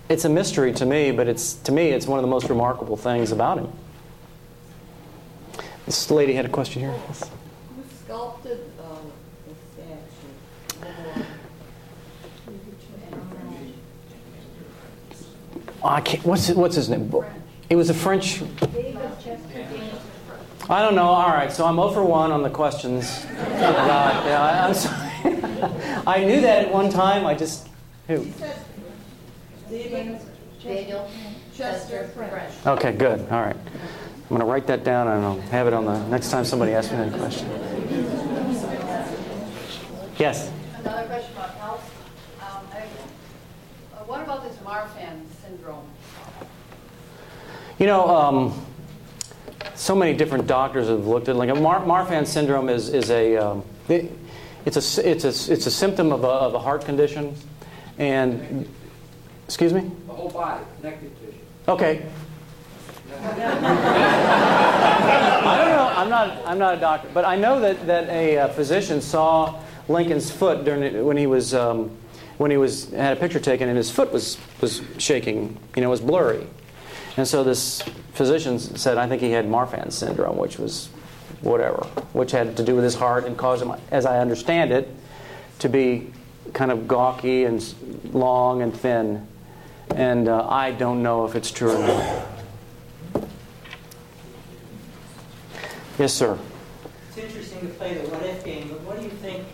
[0.09, 2.97] it's a mystery to me, but it's, to me, it's one of the most remarkable
[2.97, 3.73] things about him.
[5.87, 6.93] This lady had a question here.
[6.93, 7.25] Who
[8.05, 8.97] sculpted uh,
[9.49, 9.55] the
[10.85, 11.25] statue?
[15.85, 17.13] I can't, what's, what's his name?
[17.69, 18.41] It was a French.
[20.73, 21.09] I don't know.
[21.09, 23.25] All right, so I'm 0 for 1 on the questions.
[23.27, 26.03] About, yeah, I, am sorry.
[26.07, 27.27] I knew that at one time.
[27.27, 27.69] I just.
[28.09, 28.27] Who?
[29.69, 31.11] Daniel
[31.55, 32.55] Chester French.
[32.67, 33.21] Okay, good.
[33.31, 33.55] All right.
[33.55, 36.73] I'm going to write that down and I'll have it on the next time somebody
[36.73, 37.47] asks me that question.
[40.19, 40.51] Yes?
[40.79, 42.07] Another question about health.
[42.41, 45.85] Um, I, uh, what about this Marfan syndrome?
[47.79, 48.67] You know, um,
[49.75, 53.65] so many different doctors have looked at like Mar- Marfan syndrome is is a um,
[53.89, 54.11] it,
[54.65, 57.35] it's a it's a it's a symptom of a, of a heart condition,
[57.99, 58.69] and
[59.47, 59.91] excuse me.
[60.07, 61.39] The whole body, connective tissue.
[61.69, 62.07] Okay.
[63.25, 63.29] I
[65.59, 65.93] don't know.
[65.97, 66.47] I'm not.
[66.47, 70.65] I'm not a doctor, but I know that that a, uh, physician saw Lincoln's foot
[70.65, 71.97] during when he was um,
[72.39, 75.59] when he was had a picture taken, and his foot was was shaking.
[75.77, 76.47] You know, it was blurry.
[77.17, 77.83] And so this
[78.13, 80.89] physician said, I think he had Marfan syndrome, which was
[81.41, 84.89] whatever, which had to do with his heart and caused him, as I understand it,
[85.61, 86.11] to be
[86.53, 87.63] kind of gawky and
[88.13, 89.27] long and thin.
[89.95, 92.27] And uh, I don't know if it's true or not.
[95.99, 96.39] Yes, sir.
[97.09, 99.45] It's interesting to play the what if game, but what do you think,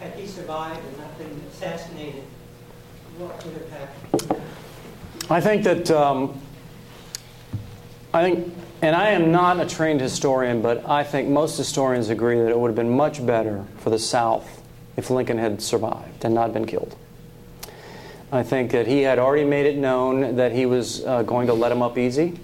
[0.00, 2.22] had he survived and not been assassinated,
[3.18, 4.42] what would have happened?
[5.30, 6.40] I think that um,
[8.12, 12.38] I think, and I am not a trained historian, but I think most historians agree
[12.38, 14.62] that it would have been much better for the South
[14.96, 16.96] if Lincoln had survived and not been killed.
[18.32, 21.54] I think that he had already made it known that he was uh, going to
[21.54, 22.38] let him up easy.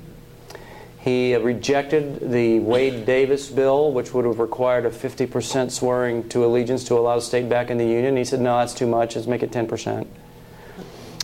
[1.01, 6.85] He rejected the Wade Davis bill, which would have required a 50% swearing to allegiance
[6.85, 8.17] to allow the state back in the Union.
[8.17, 9.17] He said, no, that's too much.
[9.17, 10.07] Let's make it 10%.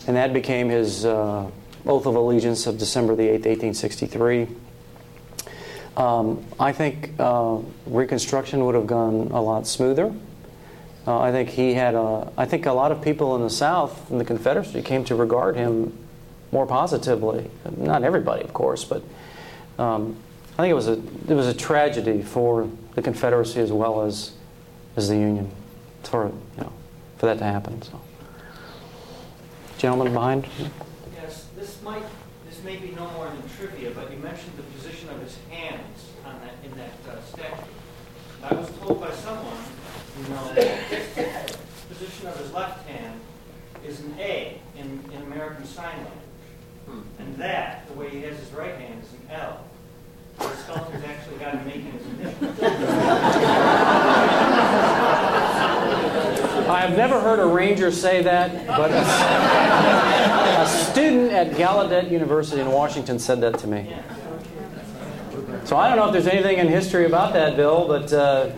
[0.07, 1.49] And that became his uh,
[1.85, 4.47] oath of allegiance of December the 8th, 1863.
[5.97, 10.13] Um, I think uh, Reconstruction would have gone a lot smoother.
[11.05, 12.31] Uh, I think he had a.
[12.37, 15.55] I think a lot of people in the South, in the Confederacy, came to regard
[15.55, 15.97] him
[16.51, 17.49] more positively.
[17.75, 19.03] Not everybody, of course, but
[19.77, 20.15] um,
[20.53, 20.93] I think it was a
[21.27, 24.33] it was a tragedy for the Confederacy as well as
[24.95, 25.49] as the Union
[26.03, 26.73] for you know
[27.17, 27.81] for that to happen.
[27.81, 27.99] So,
[29.77, 30.47] gentleman behind.
[31.89, 32.05] Might,
[32.47, 36.11] this may be no more than trivia, but you mentioned the position of his hands
[36.23, 37.63] on that, in that uh, statue.
[38.43, 39.57] I was told by someone,
[40.21, 41.57] you know, the
[41.89, 43.19] position of his left hand
[43.83, 47.07] is an A in, in American Sign Language.
[47.17, 49.63] And that, the way he has his right hand, is an L.
[50.37, 52.59] The sculptor's actually got him making his initials.
[56.69, 58.91] I have never heard a ranger say that, but
[61.39, 63.95] at Gallaudet University in Washington said that to me.
[65.63, 68.49] So I don't know if there's anything in history about that, Bill, but uh,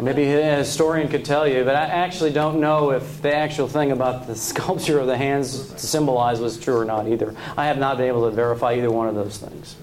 [0.00, 1.64] maybe a historian could tell you.
[1.64, 5.70] But I actually don't know if the actual thing about the sculpture of the hands
[5.72, 7.34] to symbolize was true or not either.
[7.56, 9.76] I have not been able to verify either one of those things.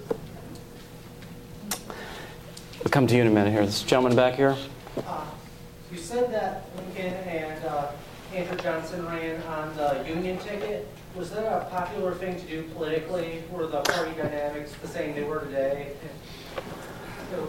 [2.80, 3.66] We'll come to you in a minute here.
[3.66, 4.56] This gentleman back here.
[5.06, 5.26] Uh,
[5.92, 7.92] You said that Lincoln and uh,
[8.34, 10.88] Andrew Johnson ran on the Union ticket.
[11.16, 13.43] Was that a popular thing to do politically?
[13.51, 15.93] Were the party dynamics the same they were today?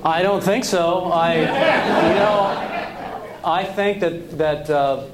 [0.04, 1.04] I don't think so.
[1.04, 1.44] I, you
[2.14, 5.04] know, I think that that uh,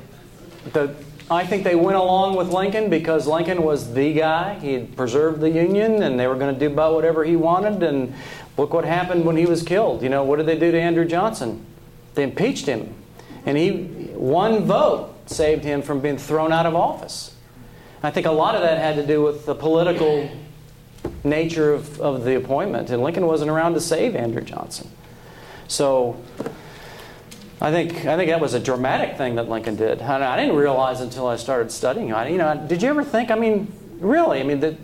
[0.73, 0.95] the
[1.31, 4.59] I think they went along with Lincoln because Lincoln was the guy.
[4.61, 7.83] He preserved the Union, and they were going to do about whatever he wanted.
[7.83, 8.15] And
[8.57, 10.03] look what happened when he was killed.
[10.03, 11.67] You know, what did they do to Andrew Johnson?
[12.15, 12.95] They impeached him,
[13.45, 13.73] and he
[14.15, 17.35] one vote saved him from being thrown out of office.
[18.03, 20.31] I think a lot of that had to do with the political
[21.25, 24.91] nature of, of the appointment, and Lincoln wasn't around to save Andrew Johnson.
[25.67, 26.23] So
[27.61, 30.01] I think I think that was a dramatic thing that Lincoln did.
[30.01, 32.13] And I didn't realize until I started studying.
[32.13, 33.31] I, you know, did you ever think?
[33.31, 34.41] I mean, really?
[34.41, 34.77] I mean, that,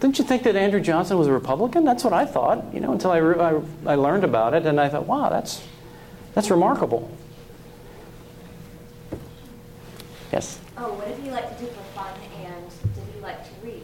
[0.00, 1.84] didn't you think that Andrew Johnson was a Republican?
[1.84, 2.72] That's what I thought.
[2.72, 5.66] You know, until I, re- I, I learned about it, and I thought, wow, that's
[6.34, 7.10] that's remarkable.
[10.32, 10.58] Yes.
[10.78, 12.14] Oh, what did he like to do for fun,
[12.46, 13.82] and did he like to read?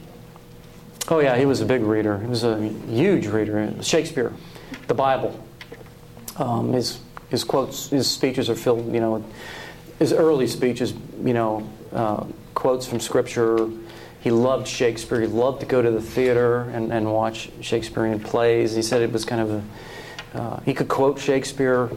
[1.10, 2.18] Oh yeah, he was a big reader.
[2.18, 3.72] He was a huge reader.
[3.82, 4.32] Shakespeare,
[4.88, 5.42] the Bible.
[6.36, 7.00] Um, his
[7.30, 8.92] his quotes, his speeches are filled.
[8.92, 9.24] You know,
[9.98, 10.92] his early speeches.
[11.24, 13.70] You know, uh, quotes from Scripture.
[14.20, 15.20] He loved Shakespeare.
[15.20, 18.74] He loved to go to the theater and, and watch Shakespearean plays.
[18.74, 20.38] He said it was kind of a.
[20.38, 21.90] Uh, he could quote Shakespeare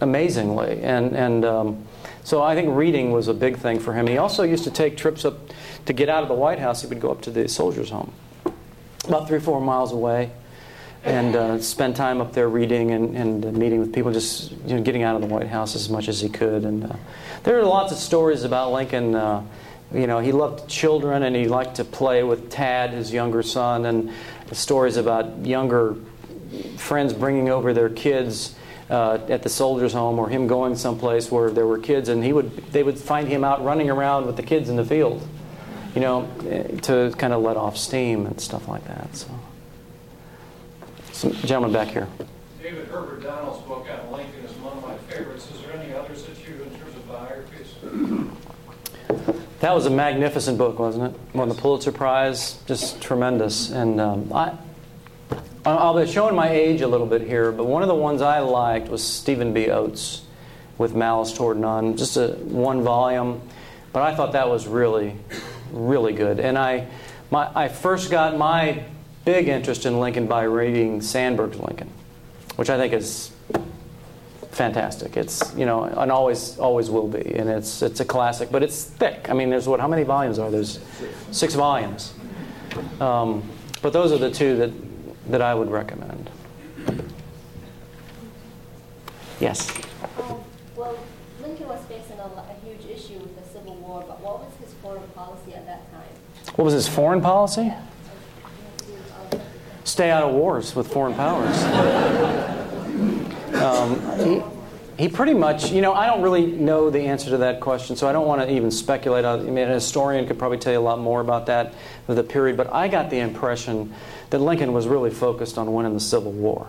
[0.00, 1.84] amazingly, and and um,
[2.22, 4.06] so I think reading was a big thing for him.
[4.06, 5.38] He also used to take trips up
[5.88, 6.82] to get out of the White House.
[6.82, 8.12] He would go up to the soldiers' home,
[9.06, 10.30] about three or four miles away,
[11.02, 14.76] and uh, spend time up there reading and, and uh, meeting with people, just you
[14.76, 16.66] know, getting out of the White House as much as he could.
[16.66, 16.96] And uh,
[17.42, 19.14] there are lots of stories about Lincoln.
[19.14, 19.42] Uh,
[19.90, 23.86] you know, he loved children and he liked to play with Tad, his younger son,
[23.86, 24.12] and
[24.52, 25.96] stories about younger
[26.76, 28.54] friends bringing over their kids
[28.90, 32.34] uh, at the soldiers' home, or him going someplace where there were kids, and he
[32.34, 35.26] would they would find him out running around with the kids in the field,
[35.94, 36.28] you know,
[36.82, 39.14] to kind of let off steam and stuff like that.
[39.16, 39.28] So,
[41.12, 42.06] some gentleman back here.
[42.62, 45.48] David Herbert Donald's book on Lincoln is one of my favorites.
[45.50, 47.74] Is there any others that you, in terms of biographies?
[49.60, 51.20] That was a magnificent book, wasn't it?
[51.34, 53.70] Won the Pulitzer Prize, just tremendous.
[53.70, 54.56] And um, I,
[55.64, 58.38] I'll be showing my age a little bit here, but one of the ones I
[58.38, 59.68] liked was Stephen B.
[59.68, 60.22] Oates
[60.78, 63.42] with Malice Toward None, just a one volume.
[63.92, 65.16] But I thought that was really,
[65.72, 66.40] really good.
[66.40, 66.86] And I,
[67.30, 68.84] my, I first got my
[69.24, 71.90] big interest in Lincoln by reading Sandburg's Lincoln,
[72.56, 73.30] which I think is
[74.50, 75.16] fantastic.
[75.16, 78.84] It's you know, and always always will be, and it's it's a classic, but it's
[78.84, 79.28] thick.
[79.30, 79.80] I mean, there's what?
[79.80, 80.62] How many volumes are there?
[80.62, 80.80] There's
[81.30, 82.12] six volumes.
[83.00, 83.48] Um,
[83.82, 84.72] but those are the two that
[85.30, 86.30] that I would recommend.
[89.40, 89.70] Yes.
[90.18, 90.40] Um,
[90.74, 90.98] well,
[91.40, 94.52] Lincoln was facing a, lo- a huge issue with the Civil War, but what was
[94.60, 96.47] his foreign policy at that time?
[96.58, 97.72] What was his foreign policy?
[99.84, 101.56] Stay out of wars with foreign powers.
[103.54, 104.42] um, he,
[105.04, 108.08] he pretty much, you know, I don't really know the answer to that question, so
[108.08, 109.24] I don't want to even speculate.
[109.24, 111.74] I mean, a historian could probably tell you a lot more about that,
[112.08, 113.94] of the period, but I got the impression
[114.30, 116.66] that Lincoln was really focused on winning the Civil War.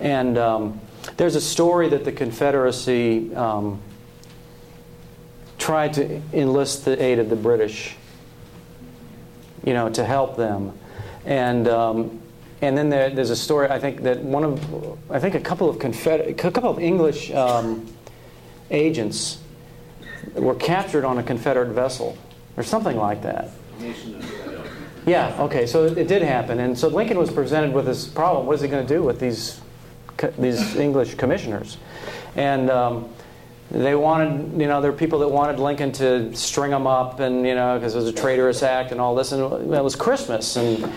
[0.00, 0.80] And um,
[1.18, 3.82] there's a story that the Confederacy um,
[5.58, 7.96] tried to enlist the aid of the British,
[9.64, 10.72] you know, to help them.
[11.24, 12.20] And um,
[12.60, 13.68] and then there, there's a story.
[13.68, 17.30] I think that one of, I think a couple of Confeder- a couple of English
[17.32, 17.86] um,
[18.70, 19.38] agents
[20.34, 22.16] were captured on a Confederate vessel,
[22.56, 23.50] or something like that.
[25.06, 26.60] Yeah, okay, so it did happen.
[26.60, 28.46] And so Lincoln was presented with this problem.
[28.46, 29.60] What is he going to do with these,
[30.38, 31.76] these English commissioners?
[32.36, 33.10] And um,
[33.70, 37.46] they wanted, you know, there were people that wanted Lincoln to string them up and,
[37.46, 39.32] you know, because it was a traitorous act and all this.
[39.32, 40.56] And it was Christmas.
[40.56, 40.90] And,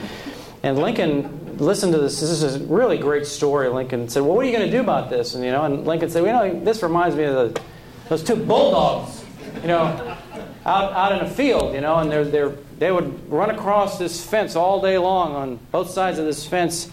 [0.63, 2.19] and Lincoln listened to this.
[2.19, 3.69] This is a really great story.
[3.69, 5.33] Lincoln said, well, what are you going to do about this?
[5.33, 7.61] And, you know, and Lincoln said, well, you know, this reminds me of the,
[8.09, 9.23] those two bulldogs,
[9.61, 10.17] you know,
[10.65, 14.23] out, out in a field, you know, and they're, they're they would run across this
[14.23, 16.91] fence all day long on both sides of this fence,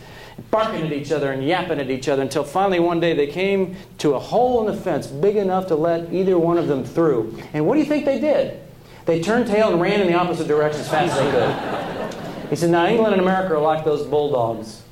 [0.50, 3.76] barking at each other and yapping at each other until finally one day they came
[3.98, 7.38] to a hole in the fence big enough to let either one of them through.
[7.52, 8.60] And what do you think they did?
[9.06, 12.50] They turned tail and ran in the opposite direction as fast as they could.
[12.50, 14.82] He said, Now England and America are like those bulldogs.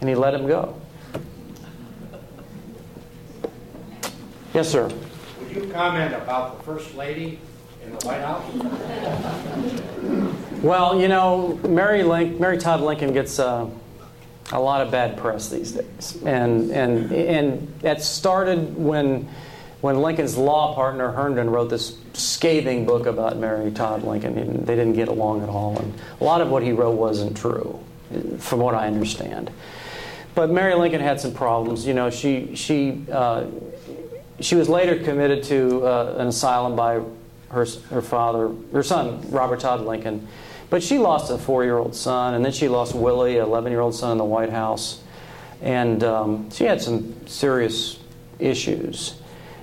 [0.00, 0.80] And he let them go.
[4.54, 4.88] Yes, sir.
[5.40, 7.38] Would you comment about the First Lady
[7.84, 8.44] in the White House?
[10.62, 13.68] Well, you know, Mary, Link, Mary Todd Lincoln gets uh,
[14.52, 19.28] a lot of bad press these days, and and and that started when
[19.80, 24.36] when Lincoln's law partner Herndon wrote this scathing book about Mary Todd Lincoln.
[24.38, 27.36] And They didn't get along at all, and a lot of what he wrote wasn't
[27.36, 27.78] true,
[28.38, 29.50] from what I understand.
[30.34, 31.86] But Mary Lincoln had some problems.
[31.86, 33.46] You know, she she uh,
[34.40, 37.00] she was later committed to uh, an asylum by
[37.50, 40.26] her, her father, her son, Robert Todd Lincoln.
[40.70, 43.72] But she lost a four year old son, and then she lost Willie, an 11
[43.72, 45.02] year old son in the White House.
[45.62, 47.98] And um, she had some serious
[48.38, 49.14] issues.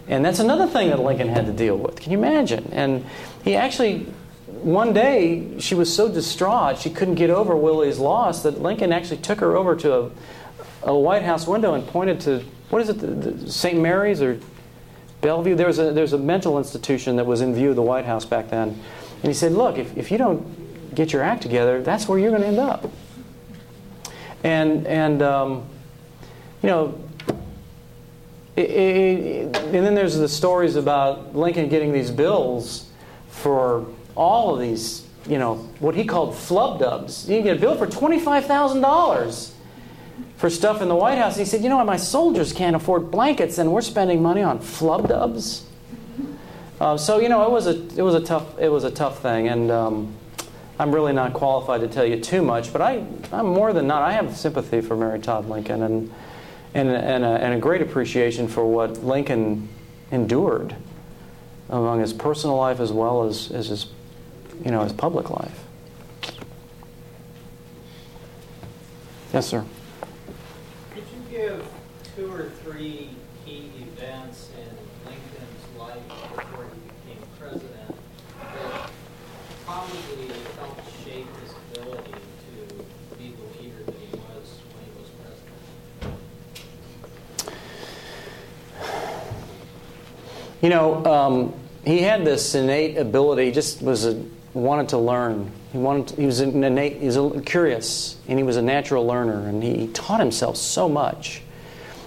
[0.07, 1.99] And that's another thing that Lincoln had to deal with.
[1.99, 2.69] Can you imagine?
[2.71, 3.05] And
[3.43, 4.05] he actually,
[4.47, 9.17] one day, she was so distraught she couldn't get over Willie's loss that Lincoln actually
[9.17, 10.11] took her over to a,
[10.83, 13.79] a White House window and pointed to, what is it, St.
[13.79, 14.39] Mary's or
[15.21, 15.55] Bellevue?
[15.55, 18.25] There was, a, there a mental institution that was in view of the White House
[18.25, 18.69] back then.
[18.69, 20.64] And he said, Look, if, if you don't
[20.95, 22.89] get your act together, that's where you're going to end up.
[24.43, 25.65] And, and um,
[26.61, 26.99] you know,
[28.55, 32.89] it, it, and then there's the stories about Lincoln getting these bills
[33.29, 33.85] for
[34.15, 37.29] all of these, you know, what he called flub dubs.
[37.29, 39.51] You get a bill for $25,000
[40.37, 41.33] for stuff in the White House.
[41.33, 44.41] And he said, you know what, my soldiers can't afford blankets and we're spending money
[44.41, 45.65] on flub dubs.
[46.79, 49.21] Uh, so, you know, it was a, it was a, tough, it was a tough
[49.21, 49.47] thing.
[49.47, 50.13] And um,
[50.77, 54.01] I'm really not qualified to tell you too much, but I, I'm more than not,
[54.01, 56.13] I have sympathy for Mary Todd Lincoln and,
[56.73, 59.69] and, and, a, and a great appreciation for what Lincoln
[60.11, 60.75] endured
[61.69, 63.87] among his personal life as well as, as his,
[64.63, 65.63] you know, his public life.
[69.33, 69.65] Yes, sir.
[70.93, 71.67] Could you give
[72.15, 73.09] two or three
[73.45, 76.79] key events in Lincoln's life before he
[77.11, 77.97] became president
[78.39, 78.89] that
[79.65, 85.09] probably helped shape his ability to be the leader that he was when he was
[85.19, 85.59] president?
[90.65, 91.53] You know, um,
[91.85, 93.45] he had this innate ability.
[93.45, 94.19] He just was a,
[94.55, 95.51] wanted to learn.
[95.71, 96.07] He wanted.
[96.07, 96.97] To, he was an innate.
[96.97, 99.47] He was a, curious, and he was a natural learner.
[99.47, 101.43] And he, he taught himself so much.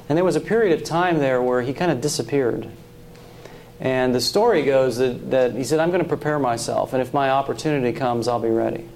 [0.09, 2.69] And there was a period of time there where he kind of disappeared.
[3.79, 7.15] And the story goes that, that he said, "I'm going to prepare myself, and if
[7.15, 8.89] my opportunity comes, I'll be ready."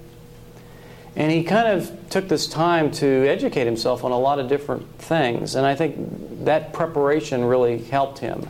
[1.14, 4.98] And he kind of took this time to educate himself on a lot of different
[4.98, 5.54] things.
[5.54, 8.48] And I think that preparation really helped him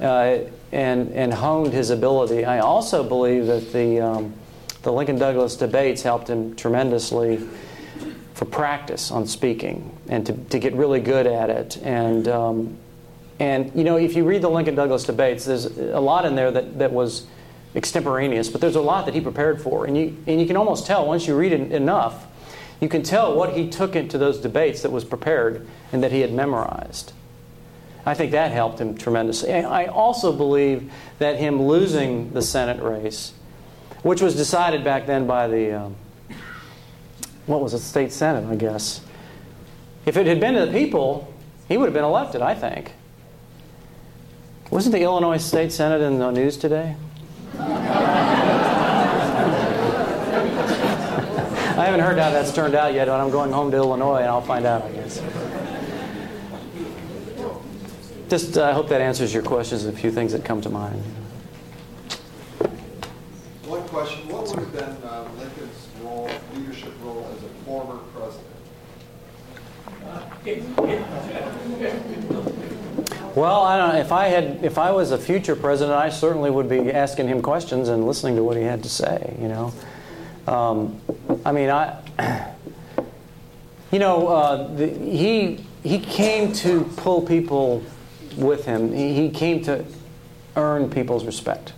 [0.00, 0.38] uh,
[0.72, 2.44] and, and honed his ability.
[2.44, 4.34] I also believe that the, um,
[4.82, 7.46] the Lincoln Douglas debates helped him tremendously
[8.34, 11.78] for practice on speaking and to, to get really good at it.
[11.78, 12.78] And, um,
[13.38, 16.50] and, you know, if you read the Lincoln Douglas debates, there's a lot in there
[16.50, 17.26] that, that was
[17.74, 19.86] extemporaneous, but there's a lot that he prepared for.
[19.86, 22.26] And you, and you can almost tell once you read it enough,
[22.80, 26.20] you can tell what he took into those debates that was prepared and that he
[26.20, 27.12] had memorized.
[28.06, 29.52] I think that helped him tremendously.
[29.52, 33.32] I also believe that him losing the Senate race,
[34.04, 35.96] which was decided back then by the, um,
[37.46, 39.00] what was it, state Senate, I guess.
[40.06, 41.34] If it had been to the people,
[41.66, 42.92] he would have been elected, I think.
[44.70, 46.94] Wasn't the Illinois State Senate in the news today?
[51.76, 54.28] I haven't heard how that's turned out yet, but I'm going home to Illinois and
[54.28, 55.20] I'll find out, I guess.
[58.28, 61.00] Just, uh, I hope that answers your questions, a few things that come to mind.
[63.64, 68.46] One question, what would have been uh, Lincoln's role, leadership role as a former president?
[73.36, 74.00] Well, I don't know.
[74.00, 77.42] If I had, if I was a future president, I certainly would be asking him
[77.42, 79.36] questions and listening to what he had to say.
[79.40, 79.72] You know,
[80.46, 81.00] um,
[81.44, 82.00] I mean, I,
[83.92, 87.82] you know, uh, the, he he came to pull people
[88.36, 88.92] with him.
[88.92, 89.84] He, he came to
[90.56, 91.72] earn people's respect,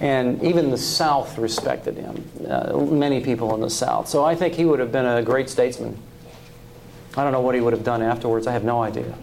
[0.00, 2.28] and even the South respected him.
[2.48, 4.08] Uh, many people in the South.
[4.08, 5.96] So I think he would have been a great statesman.
[7.16, 8.46] I don't know what he would have done afterwards.
[8.46, 9.14] I have no idea.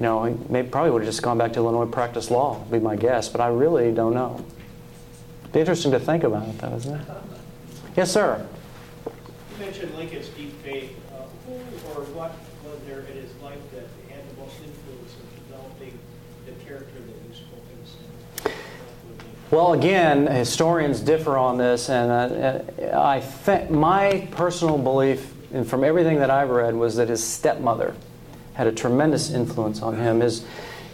[0.00, 2.78] You know, he may, probably would have just gone back to Illinois, practice law, be
[2.78, 4.42] my guess, but I really don't know.
[5.42, 7.06] It'd Be interesting to think about it, though, isn't it?
[7.96, 8.46] Yes, sir.
[9.04, 9.12] You
[9.66, 10.96] mentioned Lincoln's deep faith.
[11.12, 11.52] Uh, who
[11.92, 12.32] or what
[12.64, 15.98] was there in his life that had the most influence in developing
[16.46, 17.60] the character that you spoke
[18.46, 18.52] of?
[19.50, 25.82] Well, again, historians differ on this, and uh, I think my personal belief, and from
[25.82, 27.96] everything that I've read, was that his stepmother
[28.54, 30.20] had a tremendous influence on him.
[30.20, 30.46] His,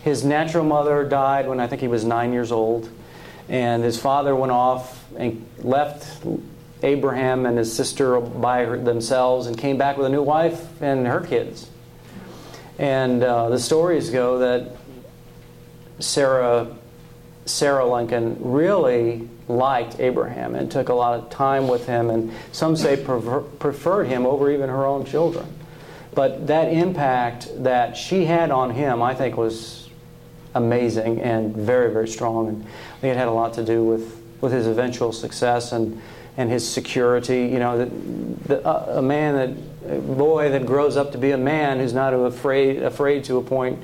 [0.04, 2.88] his natural mother died when I think he was nine years old,
[3.50, 6.24] and his father went off and left
[6.82, 11.20] Abraham and his sister by themselves and came back with a new wife and her
[11.20, 11.68] kids.
[12.78, 14.76] And uh, the stories go that
[15.98, 16.74] Sarah,
[17.46, 22.76] Sarah Lincoln really liked Abraham and took a lot of time with him, and some
[22.76, 25.46] say prefer, preferred him over even her own children.
[26.14, 29.88] But that impact that she had on him, I think, was
[30.54, 32.48] amazing and very, very strong.
[32.48, 36.00] And I think it had a lot to do with, with his eventual success and,
[36.36, 37.46] and his security.
[37.46, 37.86] You know, the,
[38.48, 39.34] the, uh, a man
[39.84, 43.36] that, a boy that grows up to be a man who's not afraid, afraid to
[43.36, 43.78] appoint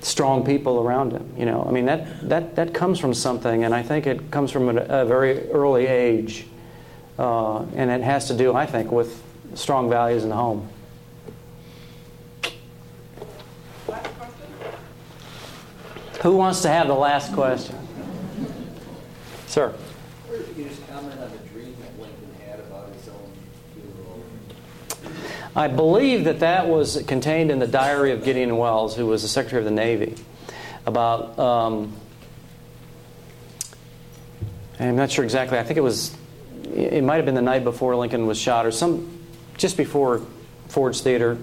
[0.00, 1.32] strong people around him.
[1.36, 4.50] You know, I mean, that, that, that comes from something, and I think it comes
[4.50, 6.46] from a, a very early age.
[7.18, 9.22] Uh, and it has to do, I think, with
[9.54, 10.68] strong values in the home.
[16.22, 17.76] Who wants to have the last question?
[19.46, 19.74] Sir.
[25.58, 29.28] I believe that that was contained in the diary of Gideon Welles, who was the
[29.28, 30.14] Secretary of the Navy,
[30.86, 31.36] about.
[31.36, 31.94] Um,
[34.78, 35.58] I'm not sure exactly.
[35.58, 36.16] I think it was.
[36.72, 39.18] It might have been the night before Lincoln was shot, or some,
[39.56, 40.22] just before
[40.68, 41.36] Ford's Theater,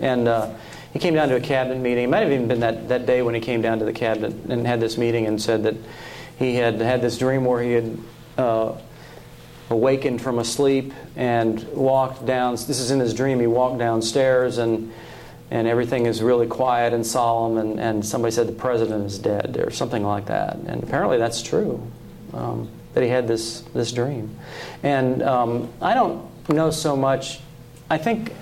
[0.00, 0.54] and uh,
[0.92, 2.04] he came down to a cabinet meeting.
[2.04, 4.32] It might have even been that, that day when he came down to the cabinet
[4.48, 5.74] and had this meeting and said that
[6.38, 7.98] he had had this dream where he had
[8.38, 8.76] uh,
[9.70, 12.54] awakened from a sleep and walked down.
[12.54, 13.40] This is in his dream.
[13.40, 14.92] He walked downstairs and
[15.52, 17.58] and everything is really quiet and solemn.
[17.58, 20.54] And, and somebody said the president is dead or something like that.
[20.54, 21.82] And apparently that's true.
[22.32, 24.36] Um, that he had this this dream,
[24.82, 27.40] and um, I don't know so much.
[27.88, 28.32] I think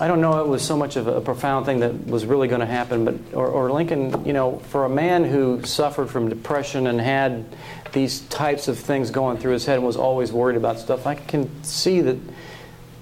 [0.00, 2.60] I don't know it was so much of a profound thing that was really going
[2.60, 6.86] to happen, but or, or, Lincoln, you know, for a man who suffered from depression
[6.86, 7.44] and had
[7.92, 11.14] these types of things going through his head and was always worried about stuff, I
[11.14, 12.16] can see that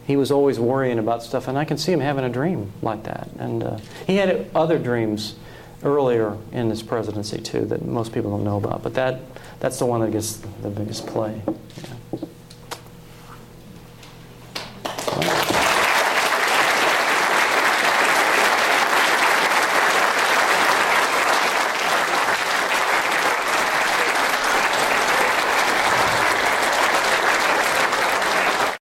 [0.06, 3.04] he was always worrying about stuff, and I can see him having a dream like
[3.04, 3.28] that.
[3.38, 3.78] And uh,
[4.08, 5.36] he had other dreams
[5.84, 9.20] earlier in his presidency too that most people don't know about, but that
[9.60, 11.40] that's the one that gets the biggest play.
[11.46, 11.94] Yeah.